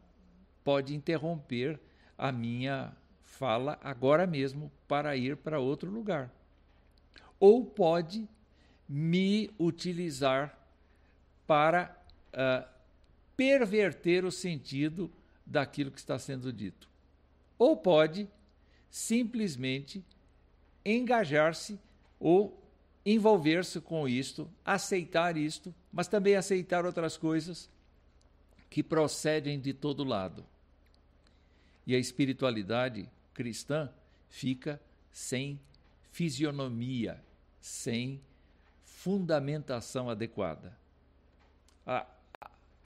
pode 0.62 0.94
interromper 0.94 1.78
a 2.16 2.32
minha 2.32 2.96
fala 3.22 3.78
agora 3.82 4.26
mesmo 4.26 4.70
para 4.86 5.16
ir 5.16 5.36
para 5.36 5.58
outro 5.58 5.90
lugar. 5.90 6.30
Ou 7.38 7.64
pode 7.64 8.28
me 8.88 9.50
utilizar 9.58 10.56
para 11.46 11.94
uh, 12.32 12.66
perverter 13.36 14.24
o 14.24 14.32
sentido 14.32 15.10
daquilo 15.44 15.90
que 15.90 15.98
está 15.98 16.18
sendo 16.18 16.52
dito. 16.52 16.88
Ou 17.58 17.76
pode 17.76 18.28
simplesmente 18.90 20.04
engajar-se 20.84 21.78
ou 22.24 22.58
envolver-se 23.04 23.82
com 23.82 24.08
isto, 24.08 24.50
aceitar 24.64 25.36
isto, 25.36 25.74
mas 25.92 26.08
também 26.08 26.36
aceitar 26.36 26.86
outras 26.86 27.18
coisas 27.18 27.68
que 28.70 28.82
procedem 28.82 29.60
de 29.60 29.74
todo 29.74 30.02
lado. 30.02 30.42
E 31.86 31.94
a 31.94 31.98
espiritualidade 31.98 33.06
cristã 33.34 33.90
fica 34.30 34.80
sem 35.12 35.60
fisionomia, 36.12 37.22
sem 37.60 38.22
fundamentação 38.84 40.08
adequada. 40.08 40.74
A 41.86 42.06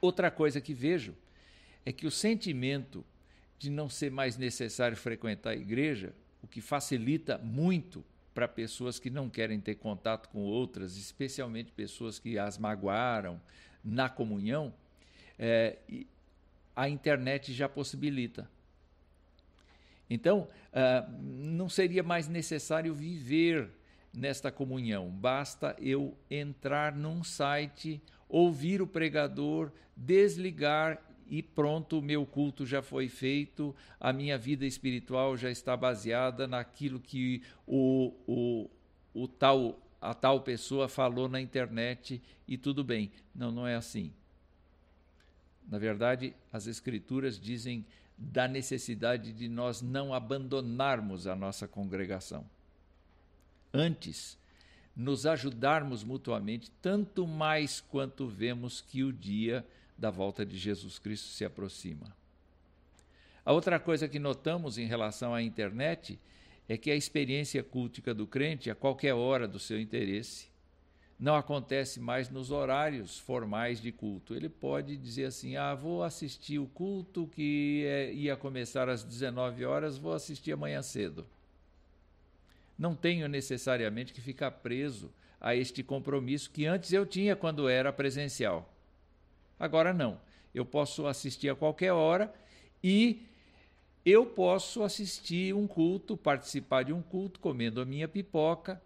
outra 0.00 0.32
coisa 0.32 0.60
que 0.60 0.74
vejo 0.74 1.14
é 1.86 1.92
que 1.92 2.08
o 2.08 2.10
sentimento 2.10 3.04
de 3.56 3.70
não 3.70 3.88
ser 3.88 4.10
mais 4.10 4.36
necessário 4.36 4.96
frequentar 4.96 5.50
a 5.50 5.56
igreja, 5.56 6.12
o 6.42 6.48
que 6.48 6.60
facilita 6.60 7.38
muito 7.38 8.04
para 8.38 8.46
pessoas 8.46 9.00
que 9.00 9.10
não 9.10 9.28
querem 9.28 9.58
ter 9.58 9.74
contato 9.74 10.28
com 10.28 10.38
outras, 10.38 10.96
especialmente 10.96 11.72
pessoas 11.72 12.20
que 12.20 12.38
as 12.38 12.56
magoaram 12.56 13.40
na 13.82 14.08
comunhão, 14.08 14.72
é, 15.36 15.76
a 16.76 16.88
internet 16.88 17.52
já 17.52 17.68
possibilita. 17.68 18.48
Então, 20.08 20.42
uh, 20.42 21.12
não 21.20 21.68
seria 21.68 22.04
mais 22.04 22.28
necessário 22.28 22.94
viver 22.94 23.70
nesta 24.14 24.52
comunhão, 24.52 25.10
basta 25.10 25.74
eu 25.80 26.16
entrar 26.30 26.94
num 26.94 27.24
site, 27.24 28.00
ouvir 28.28 28.80
o 28.80 28.86
pregador, 28.86 29.72
desligar 29.96 31.02
e 31.28 31.42
pronto, 31.42 31.98
o 31.98 32.02
meu 32.02 32.24
culto 32.24 32.64
já 32.64 32.80
foi 32.80 33.08
feito, 33.08 33.74
a 34.00 34.12
minha 34.12 34.38
vida 34.38 34.64
espiritual 34.64 35.36
já 35.36 35.50
está 35.50 35.76
baseada 35.76 36.46
naquilo 36.46 36.98
que 36.98 37.42
o, 37.66 38.14
o, 38.26 38.70
o 39.12 39.28
tal, 39.28 39.78
a 40.00 40.14
tal 40.14 40.40
pessoa 40.40 40.88
falou 40.88 41.28
na 41.28 41.40
internet 41.40 42.22
e 42.46 42.56
tudo 42.56 42.82
bem. 42.82 43.10
Não, 43.34 43.52
não 43.52 43.66
é 43.66 43.74
assim. 43.74 44.12
Na 45.68 45.78
verdade, 45.78 46.34
as 46.50 46.66
Escrituras 46.66 47.38
dizem 47.38 47.84
da 48.16 48.48
necessidade 48.48 49.32
de 49.32 49.48
nós 49.48 49.82
não 49.82 50.14
abandonarmos 50.14 51.26
a 51.26 51.36
nossa 51.36 51.68
congregação. 51.68 52.44
Antes, 53.72 54.38
nos 54.96 55.26
ajudarmos 55.26 56.02
mutuamente, 56.02 56.70
tanto 56.82 57.26
mais 57.26 57.80
quanto 57.80 58.26
vemos 58.26 58.80
que 58.80 59.04
o 59.04 59.12
dia 59.12 59.64
da 59.98 60.10
volta 60.10 60.46
de 60.46 60.56
Jesus 60.56 60.98
Cristo 60.98 61.28
se 61.28 61.44
aproxima. 61.44 62.16
A 63.44 63.52
outra 63.52 63.80
coisa 63.80 64.06
que 64.06 64.18
notamos 64.18 64.78
em 64.78 64.86
relação 64.86 65.34
à 65.34 65.42
internet 65.42 66.18
é 66.68 66.76
que 66.76 66.90
a 66.90 66.94
experiência 66.94 67.62
cultica 67.62 68.14
do 68.14 68.26
crente, 68.26 68.70
a 68.70 68.74
qualquer 68.74 69.14
hora 69.14 69.48
do 69.48 69.58
seu 69.58 69.80
interesse, 69.80 70.48
não 71.18 71.34
acontece 71.34 71.98
mais 71.98 72.28
nos 72.28 72.50
horários 72.50 73.18
formais 73.18 73.80
de 73.80 73.90
culto. 73.90 74.34
Ele 74.34 74.48
pode 74.48 74.96
dizer 74.96 75.24
assim: 75.24 75.56
ah, 75.56 75.74
vou 75.74 76.04
assistir 76.04 76.58
o 76.58 76.66
culto 76.66 77.26
que 77.26 77.84
é, 77.86 78.12
ia 78.12 78.36
começar 78.36 78.88
às 78.88 79.02
19 79.02 79.64
horas, 79.64 79.98
vou 79.98 80.12
assistir 80.12 80.52
amanhã 80.52 80.80
cedo. 80.80 81.26
Não 82.78 82.94
tenho 82.94 83.26
necessariamente 83.28 84.12
que 84.12 84.20
ficar 84.20 84.52
preso 84.52 85.12
a 85.40 85.56
este 85.56 85.82
compromisso 85.82 86.50
que 86.50 86.66
antes 86.66 86.92
eu 86.92 87.04
tinha 87.04 87.34
quando 87.34 87.68
era 87.68 87.92
presencial. 87.92 88.72
Agora 89.58 89.92
não. 89.92 90.20
Eu 90.54 90.64
posso 90.64 91.06
assistir 91.06 91.48
a 91.48 91.54
qualquer 91.54 91.92
hora 91.92 92.32
e 92.82 93.26
eu 94.04 94.24
posso 94.24 94.82
assistir 94.82 95.54
um 95.54 95.66
culto, 95.66 96.16
participar 96.16 96.84
de 96.84 96.92
um 96.92 97.02
culto, 97.02 97.40
comendo 97.40 97.80
a 97.80 97.84
minha 97.84 98.08
pipoca, 98.08 98.80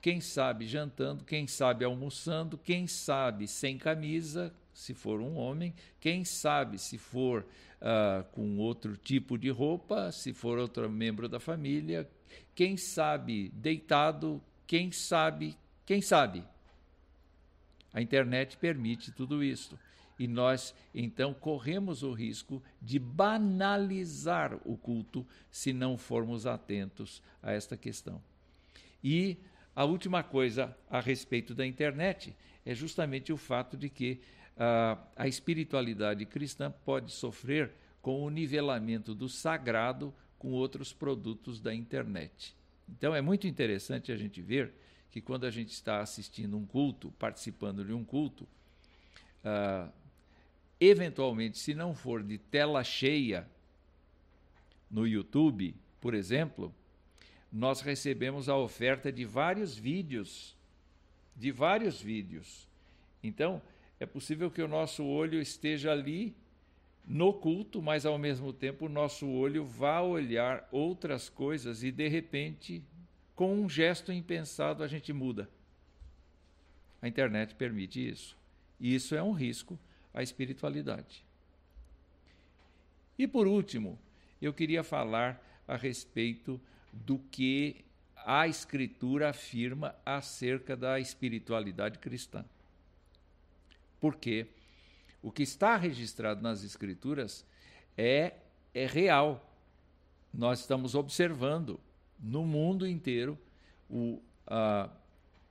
quem 0.00 0.20
sabe 0.20 0.66
jantando, 0.66 1.24
quem 1.24 1.46
sabe 1.46 1.84
almoçando, 1.84 2.58
quem 2.58 2.86
sabe 2.86 3.48
sem 3.48 3.78
camisa, 3.78 4.52
se 4.72 4.94
for 4.94 5.20
um 5.20 5.36
homem, 5.36 5.74
quem 6.00 6.24
sabe 6.24 6.78
se 6.78 6.98
for 6.98 7.44
uh, 7.80 8.22
com 8.32 8.58
outro 8.58 8.96
tipo 8.96 9.36
de 9.36 9.48
roupa, 9.48 10.12
se 10.12 10.32
for 10.32 10.58
outro 10.58 10.88
membro 10.88 11.28
da 11.28 11.40
família, 11.40 12.08
quem 12.54 12.76
sabe 12.76 13.48
deitado, 13.54 14.40
quem 14.66 14.92
sabe, 14.92 15.56
quem 15.84 16.00
sabe. 16.00 16.44
A 17.92 18.00
internet 18.00 18.56
permite 18.56 19.10
tudo 19.10 19.42
isso 19.42 19.78
e 20.18 20.26
nós 20.26 20.74
então 20.94 21.32
corremos 21.32 22.02
o 22.02 22.12
risco 22.12 22.62
de 22.80 22.98
banalizar 22.98 24.58
o 24.64 24.76
culto 24.76 25.26
se 25.50 25.72
não 25.72 25.96
formos 25.96 26.46
atentos 26.46 27.22
a 27.42 27.52
esta 27.52 27.76
questão. 27.76 28.20
E 29.02 29.36
a 29.74 29.84
última 29.84 30.22
coisa 30.22 30.76
a 30.90 31.00
respeito 31.00 31.54
da 31.54 31.64
internet 31.64 32.34
é 32.66 32.74
justamente 32.74 33.32
o 33.32 33.36
fato 33.36 33.76
de 33.76 33.88
que 33.88 34.20
uh, 34.56 34.98
a 35.14 35.28
espiritualidade 35.28 36.26
cristã 36.26 36.70
pode 36.84 37.12
sofrer 37.12 37.72
com 38.02 38.22
o 38.22 38.30
nivelamento 38.30 39.14
do 39.14 39.28
sagrado 39.28 40.12
com 40.38 40.50
outros 40.50 40.92
produtos 40.92 41.60
da 41.60 41.74
internet. 41.74 42.56
Então 42.88 43.14
é 43.14 43.20
muito 43.20 43.46
interessante 43.46 44.10
a 44.10 44.16
gente 44.16 44.40
ver 44.40 44.72
que 45.10 45.20
quando 45.20 45.44
a 45.44 45.50
gente 45.50 45.70
está 45.70 46.00
assistindo 46.00 46.56
um 46.56 46.66
culto, 46.66 47.10
participando 47.12 47.84
de 47.84 47.92
um 47.92 48.04
culto, 48.04 48.44
uh, 49.44 49.92
eventualmente, 50.80 51.58
se 51.58 51.74
não 51.74 51.94
for 51.94 52.22
de 52.22 52.38
tela 52.38 52.84
cheia 52.84 53.48
no 54.90 55.06
YouTube, 55.06 55.74
por 56.00 56.14
exemplo, 56.14 56.74
nós 57.52 57.80
recebemos 57.80 58.48
a 58.48 58.56
oferta 58.56 59.10
de 59.10 59.24
vários 59.24 59.76
vídeos, 59.76 60.56
de 61.36 61.50
vários 61.50 62.00
vídeos. 62.00 62.68
Então, 63.22 63.60
é 63.98 64.06
possível 64.06 64.50
que 64.50 64.62
o 64.62 64.68
nosso 64.68 65.04
olho 65.04 65.40
esteja 65.40 65.92
ali 65.92 66.36
no 67.04 67.32
culto, 67.32 67.80
mas 67.80 68.04
ao 68.04 68.18
mesmo 68.18 68.52
tempo 68.52 68.86
o 68.86 68.88
nosso 68.88 69.26
olho 69.26 69.64
vá 69.64 70.00
olhar 70.00 70.68
outras 70.70 71.28
coisas 71.28 71.82
e 71.82 71.90
de 71.90 72.06
repente, 72.06 72.82
com 73.34 73.54
um 73.60 73.68
gesto 73.68 74.12
impensado, 74.12 74.82
a 74.82 74.86
gente 74.86 75.12
muda. 75.12 75.48
A 77.00 77.08
internet 77.08 77.54
permite 77.54 78.06
isso. 78.06 78.36
E 78.78 78.94
isso 78.94 79.14
é 79.14 79.22
um 79.22 79.32
risco 79.32 79.78
a 80.18 80.22
espiritualidade. 80.22 81.24
E 83.16 83.28
por 83.28 83.46
último, 83.46 83.96
eu 84.42 84.52
queria 84.52 84.82
falar 84.82 85.40
a 85.66 85.76
respeito 85.76 86.60
do 86.92 87.20
que 87.30 87.84
a 88.16 88.48
Escritura 88.48 89.30
afirma 89.30 89.94
acerca 90.04 90.76
da 90.76 90.98
espiritualidade 90.98 92.00
cristã. 92.00 92.44
Porque 94.00 94.48
o 95.22 95.30
que 95.30 95.44
está 95.44 95.76
registrado 95.76 96.42
nas 96.42 96.64
Escrituras 96.64 97.46
é, 97.96 98.34
é 98.74 98.86
real. 98.86 99.48
Nós 100.34 100.58
estamos 100.58 100.96
observando 100.96 101.78
no 102.18 102.44
mundo 102.44 102.88
inteiro 102.88 103.38
o, 103.88 104.20
uh, 104.48 104.90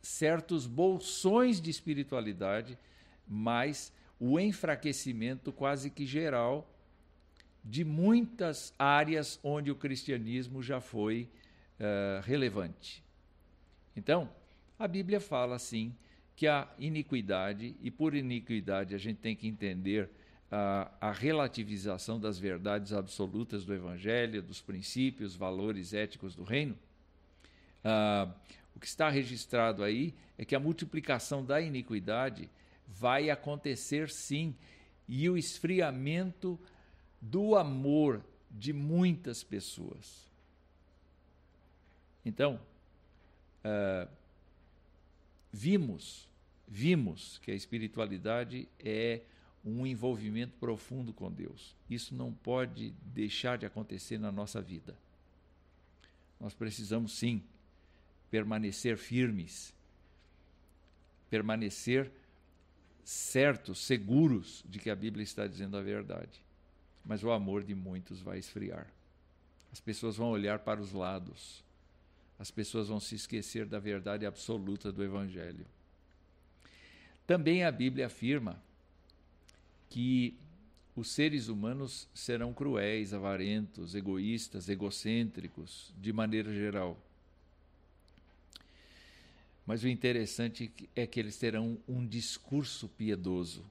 certos 0.01 0.67
bolsões 0.67 1.61
de 1.61 1.69
espiritualidade, 1.69 2.77
mas 3.25 3.93
o 4.19 4.39
enfraquecimento 4.39 5.51
quase 5.51 5.89
que 5.89 6.05
geral 6.05 6.69
de 7.63 7.83
muitas 7.83 8.73
áreas 8.79 9.39
onde 9.43 9.69
o 9.69 9.75
cristianismo 9.75 10.63
já 10.63 10.79
foi 10.79 11.29
uh, 11.79 12.21
relevante. 12.23 13.03
Então, 13.95 14.29
a 14.79 14.87
Bíblia 14.87 15.19
fala 15.19 15.55
assim 15.55 15.93
que 16.35 16.47
a 16.47 16.67
iniquidade, 16.79 17.75
e 17.81 17.89
por 17.91 18.15
iniquidade 18.15 18.93
a 18.93 18.97
gente 18.97 19.17
tem 19.17 19.35
que 19.35 19.47
entender 19.47 20.09
a, 20.51 20.91
a 21.01 21.11
relativização 21.11 22.19
das 22.19 22.39
verdades 22.39 22.93
absolutas 22.93 23.65
do 23.65 23.73
Evangelho, 23.73 24.41
dos 24.41 24.61
princípios, 24.61 25.35
valores 25.35 25.93
éticos 25.93 26.35
do 26.35 26.43
reino. 26.43 26.77
Uh, 27.83 28.31
o 28.75 28.79
que 28.79 28.85
está 28.85 29.09
registrado 29.09 29.83
aí 29.83 30.13
é 30.37 30.45
que 30.45 30.55
a 30.55 30.59
multiplicação 30.59 31.43
da 31.43 31.59
iniquidade 31.59 32.49
vai 32.87 33.29
acontecer 33.29 34.09
sim. 34.09 34.55
E 35.07 35.29
o 35.29 35.37
esfriamento 35.37 36.59
do 37.21 37.55
amor 37.55 38.23
de 38.49 38.73
muitas 38.73 39.43
pessoas. 39.43 40.27
Então, 42.25 42.59
uh, 43.63 44.09
vimos, 45.51 46.27
vimos 46.67 47.37
que 47.39 47.51
a 47.51 47.55
espiritualidade 47.55 48.67
é 48.79 49.21
um 49.63 49.85
envolvimento 49.85 50.53
profundo 50.59 51.13
com 51.13 51.31
Deus. 51.31 51.75
Isso 51.89 52.15
não 52.15 52.33
pode 52.33 52.91
deixar 53.13 53.57
de 53.57 53.65
acontecer 53.65 54.17
na 54.17 54.31
nossa 54.31 54.61
vida. 54.61 54.97
Nós 56.39 56.53
precisamos 56.53 57.17
sim 57.17 57.43
permanecer 58.29 58.97
firmes, 58.97 59.73
permanecer 61.29 62.11
certos, 63.07 63.79
seguros 63.79 64.65
de 64.67 64.79
que 64.79 64.89
a 64.89 64.95
Bíblia 64.95 65.23
está 65.23 65.47
dizendo 65.47 65.77
a 65.77 65.81
verdade. 65.81 66.41
Mas 67.05 67.23
o 67.23 67.31
amor 67.31 67.63
de 67.63 67.73
muitos 67.73 68.19
vai 68.19 68.37
esfriar. 68.37 68.85
As 69.71 69.79
pessoas 69.79 70.17
vão 70.17 70.29
olhar 70.29 70.59
para 70.59 70.81
os 70.81 70.91
lados. 70.91 71.63
As 72.37 72.51
pessoas 72.51 72.89
vão 72.89 72.99
se 72.99 73.15
esquecer 73.15 73.65
da 73.65 73.79
verdade 73.79 74.25
absoluta 74.25 74.91
do 74.91 75.01
Evangelho. 75.01 75.65
Também 77.25 77.63
a 77.63 77.71
Bíblia 77.71 78.07
afirma 78.07 78.61
que 79.89 80.37
os 80.93 81.09
seres 81.09 81.47
humanos 81.47 82.09
serão 82.13 82.53
cruéis, 82.53 83.13
avarentos, 83.13 83.95
egoístas, 83.95 84.67
egocêntricos, 84.67 85.93
de 85.97 86.11
maneira 86.11 86.53
geral. 86.53 87.01
Mas 89.67 89.83
o 89.83 89.87
interessante 89.89 90.71
é 90.95 91.05
que 91.05 91.19
eles 91.19 91.37
terão 91.37 91.77
um 91.85 92.07
discurso 92.07 92.87
piedoso. 92.87 93.65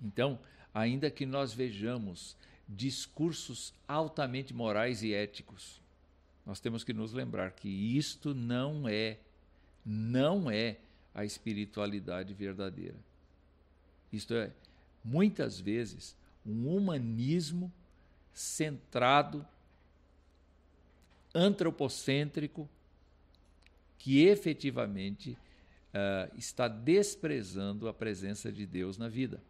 Então, 0.00 0.38
ainda 0.74 1.10
que 1.10 1.24
nós 1.24 1.54
vejamos 1.54 2.36
discursos 2.68 3.72
altamente 3.88 4.52
morais 4.52 5.02
e 5.02 5.14
éticos, 5.14 5.80
nós 6.44 6.60
temos 6.60 6.84
que 6.84 6.92
nos 6.92 7.14
lembrar 7.14 7.52
que 7.52 7.68
isto 7.68 8.34
não 8.34 8.86
é, 8.86 9.18
não 9.82 10.50
é 10.50 10.76
a 11.14 11.24
espiritualidade 11.24 12.34
verdadeira. 12.34 12.98
Isto 14.12 14.34
é, 14.34 14.52
muitas 15.02 15.58
vezes, 15.58 16.14
um 16.44 16.76
humanismo 16.76 17.72
centrado, 18.34 19.46
antropocêntrico, 21.34 22.68
que 23.98 24.24
efetivamente 24.24 25.30
uh, 25.30 26.36
está 26.36 26.68
desprezando 26.68 27.88
a 27.88 27.94
presença 27.94 28.52
de 28.52 28.66
Deus 28.66 28.98
na 28.98 29.08
vida. 29.08 29.42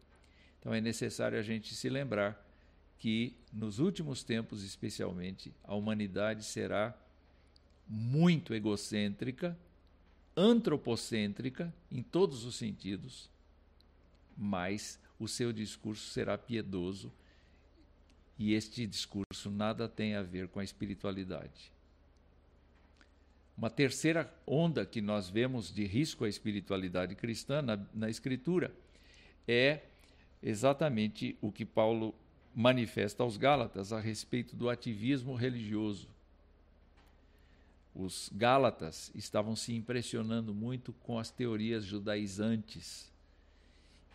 Então 0.60 0.72
é 0.72 0.80
necessário 0.80 1.38
a 1.38 1.42
gente 1.42 1.74
se 1.74 1.88
lembrar 1.88 2.44
que 2.98 3.36
nos 3.52 3.78
últimos 3.78 4.24
tempos, 4.24 4.62
especialmente, 4.62 5.54
a 5.62 5.74
humanidade 5.74 6.44
será 6.44 6.96
muito 7.86 8.54
egocêntrica, 8.54 9.56
antropocêntrica 10.36 11.72
em 11.90 12.02
todos 12.02 12.44
os 12.44 12.56
sentidos, 12.56 13.30
mas 14.36 14.98
o 15.18 15.28
seu 15.28 15.52
discurso 15.52 16.10
será 16.10 16.36
piedoso 16.36 17.12
e 18.38 18.52
este 18.52 18.86
discurso 18.86 19.50
nada 19.50 19.88
tem 19.88 20.14
a 20.14 20.22
ver 20.22 20.48
com 20.48 20.60
a 20.60 20.64
espiritualidade. 20.64 21.72
Uma 23.56 23.70
terceira 23.70 24.32
onda 24.46 24.84
que 24.84 25.00
nós 25.00 25.30
vemos 25.30 25.72
de 25.72 25.84
risco 25.84 26.24
à 26.24 26.28
espiritualidade 26.28 27.14
cristã 27.14 27.62
na, 27.62 27.78
na 27.94 28.10
Escritura 28.10 28.74
é 29.48 29.80
exatamente 30.42 31.36
o 31.40 31.50
que 31.50 31.64
Paulo 31.64 32.14
manifesta 32.54 33.22
aos 33.22 33.36
Gálatas 33.36 33.92
a 33.92 34.00
respeito 34.00 34.54
do 34.54 34.68
ativismo 34.68 35.34
religioso. 35.34 36.08
Os 37.94 38.30
Gálatas 38.34 39.10
estavam 39.14 39.56
se 39.56 39.74
impressionando 39.74 40.54
muito 40.54 40.92
com 40.92 41.18
as 41.18 41.30
teorias 41.30 41.84
judaizantes 41.84 43.10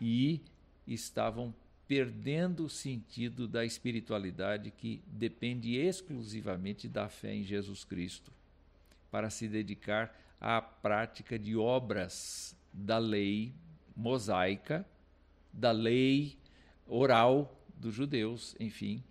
e 0.00 0.40
estavam 0.86 1.52
perdendo 1.88 2.64
o 2.64 2.70
sentido 2.70 3.48
da 3.48 3.64
espiritualidade 3.64 4.70
que 4.70 5.02
depende 5.06 5.76
exclusivamente 5.76 6.88
da 6.88 7.08
fé 7.08 7.34
em 7.34 7.42
Jesus 7.42 7.84
Cristo, 7.84 8.32
para 9.12 9.30
se 9.30 9.46
dedicar 9.46 10.12
à 10.40 10.60
prática 10.60 11.38
de 11.38 11.54
obras 11.56 12.56
da 12.72 12.96
lei 12.96 13.54
mosaica, 13.94 14.84
da 15.52 15.70
lei 15.70 16.38
oral 16.86 17.62
dos 17.76 17.94
judeus, 17.94 18.56
enfim, 18.58 19.04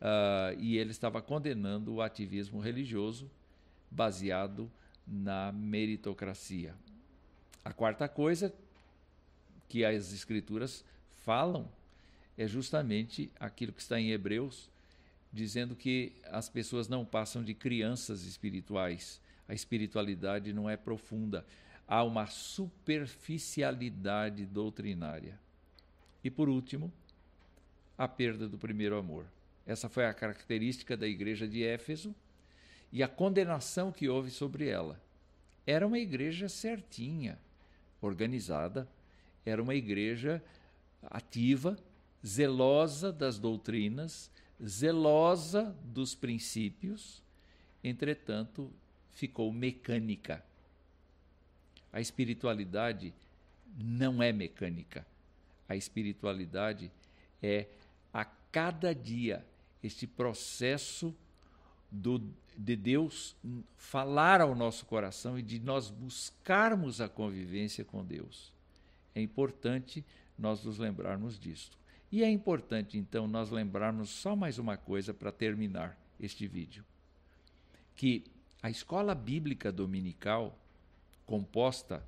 uh, 0.00 0.58
e 0.58 0.78
ele 0.78 0.92
estava 0.92 1.20
condenando 1.20 1.94
o 1.94 2.00
ativismo 2.00 2.60
religioso 2.60 3.28
baseado 3.90 4.70
na 5.04 5.50
meritocracia. 5.50 6.74
A 7.64 7.72
quarta 7.72 8.08
coisa 8.08 8.54
que 9.68 9.84
as 9.84 10.12
escrituras 10.12 10.84
falam 11.24 11.68
é 12.38 12.46
justamente 12.46 13.30
aquilo 13.38 13.72
que 13.72 13.82
está 13.82 14.00
em 14.00 14.12
Hebreus, 14.12 14.70
dizendo 15.32 15.74
que 15.74 16.12
as 16.24 16.48
pessoas 16.48 16.88
não 16.88 17.04
passam 17.04 17.42
de 17.42 17.52
crianças 17.52 18.22
espirituais. 18.24 19.20
A 19.50 19.52
espiritualidade 19.52 20.52
não 20.52 20.70
é 20.70 20.76
profunda. 20.76 21.44
Há 21.88 22.04
uma 22.04 22.28
superficialidade 22.28 24.46
doutrinária. 24.46 25.36
E 26.22 26.30
por 26.30 26.48
último, 26.48 26.92
a 27.98 28.06
perda 28.06 28.48
do 28.48 28.56
primeiro 28.56 28.96
amor. 28.96 29.26
Essa 29.66 29.88
foi 29.88 30.06
a 30.06 30.14
característica 30.14 30.96
da 30.96 31.04
igreja 31.04 31.48
de 31.48 31.64
Éfeso 31.64 32.14
e 32.92 33.02
a 33.02 33.08
condenação 33.08 33.90
que 33.90 34.08
houve 34.08 34.30
sobre 34.30 34.68
ela. 34.68 35.02
Era 35.66 35.84
uma 35.84 35.98
igreja 35.98 36.48
certinha, 36.48 37.36
organizada, 38.00 38.88
era 39.44 39.60
uma 39.60 39.74
igreja 39.74 40.40
ativa, 41.02 41.76
zelosa 42.24 43.10
das 43.10 43.36
doutrinas, 43.36 44.30
zelosa 44.64 45.76
dos 45.82 46.14
princípios, 46.14 47.20
entretanto, 47.82 48.72
ficou 49.12 49.52
mecânica. 49.52 50.44
A 51.92 52.00
espiritualidade 52.00 53.12
não 53.76 54.22
é 54.22 54.32
mecânica. 54.32 55.06
A 55.68 55.76
espiritualidade 55.76 56.90
é 57.42 57.66
a 58.12 58.24
cada 58.24 58.94
dia 58.94 59.44
este 59.82 60.06
processo 60.06 61.14
do, 61.90 62.22
de 62.56 62.76
Deus 62.76 63.36
falar 63.76 64.40
ao 64.40 64.54
nosso 64.54 64.86
coração 64.86 65.38
e 65.38 65.42
de 65.42 65.58
nós 65.58 65.90
buscarmos 65.90 67.00
a 67.00 67.08
convivência 67.08 67.84
com 67.84 68.04
Deus. 68.04 68.52
É 69.14 69.20
importante 69.20 70.04
nós 70.38 70.64
nos 70.64 70.78
lembrarmos 70.78 71.38
disto. 71.38 71.78
E 72.12 72.24
é 72.24 72.30
importante, 72.30 72.98
então, 72.98 73.28
nós 73.28 73.50
lembrarmos 73.50 74.10
só 74.10 74.34
mais 74.34 74.58
uma 74.58 74.76
coisa 74.76 75.14
para 75.14 75.30
terminar 75.30 75.96
este 76.18 76.46
vídeo: 76.46 76.84
que 77.94 78.24
a 78.62 78.68
escola 78.68 79.14
bíblica 79.14 79.72
dominical, 79.72 80.58
composta 81.26 82.04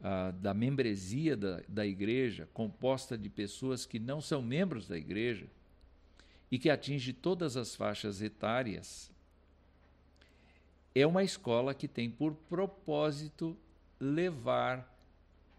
uh, 0.00 0.32
da 0.32 0.54
membresia 0.54 1.36
da, 1.36 1.60
da 1.68 1.86
igreja, 1.86 2.48
composta 2.54 3.18
de 3.18 3.28
pessoas 3.28 3.84
que 3.84 3.98
não 3.98 4.20
são 4.20 4.40
membros 4.40 4.88
da 4.88 4.96
igreja, 4.96 5.46
e 6.50 6.58
que 6.58 6.68
atinge 6.68 7.12
todas 7.12 7.56
as 7.56 7.74
faixas 7.74 8.20
etárias, 8.20 9.10
é 10.94 11.06
uma 11.06 11.22
escola 11.22 11.74
que 11.74 11.86
tem 11.86 12.10
por 12.10 12.34
propósito 12.34 13.56
levar 14.00 14.88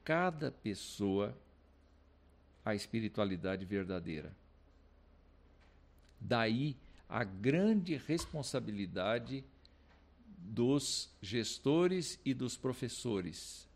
cada 0.03 0.51
pessoa 0.51 1.37
a 2.65 2.75
espiritualidade 2.75 3.63
verdadeira. 3.65 4.35
Daí 6.19 6.75
a 7.07 7.23
grande 7.23 7.95
responsabilidade 7.95 9.43
dos 10.41 11.09
gestores 11.21 12.19
e 12.25 12.33
dos 12.33 12.57
professores. 12.57 13.67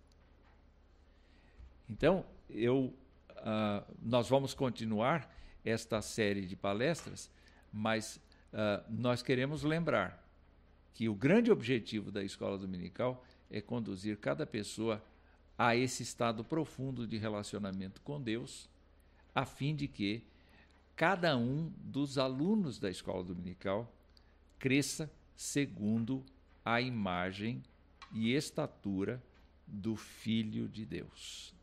Então, 1.90 2.26
eu, 2.50 2.94
uh, 3.32 3.96
nós 4.02 4.28
vamos 4.28 4.54
continuar 4.54 5.34
esta 5.64 6.02
série 6.02 6.46
de 6.46 6.56
palestras, 6.56 7.30
mas 7.72 8.18
uh, 8.52 8.84
nós 8.90 9.22
queremos 9.22 9.64
lembrar 9.64 10.24
que 10.94 11.08
o 11.08 11.16
grande 11.16 11.52
objetivo 11.52 12.12
da 12.12 12.24
escola 12.24 12.58
dominical 12.58 13.24
é 13.50 13.62
conduzir 13.62 14.18
cada 14.18 14.46
pessoa 14.46 15.04
a 15.58 15.76
esse 15.76 16.04
estado 16.04 16.44
profundo 16.44 17.08
de 17.08 17.18
relacionamento 17.18 18.02
com 18.02 18.22
Deus 18.22 18.70
a 19.36 19.46
fim 19.46 19.76
de 19.76 19.88
que 19.88 20.24
cada 20.96 21.36
um 21.38 21.72
dos 21.78 22.18
alunos 22.18 22.80
da 22.80 22.90
escola 22.90 23.22
dominical 23.22 23.94
cresça 24.58 25.12
segundo 25.36 26.24
a 26.66 26.82
imagem 26.82 27.64
e 28.12 28.34
estatura 28.34 29.22
do 29.68 29.96
Filho 29.96 30.68
de 30.68 30.84
Deus. 30.84 31.54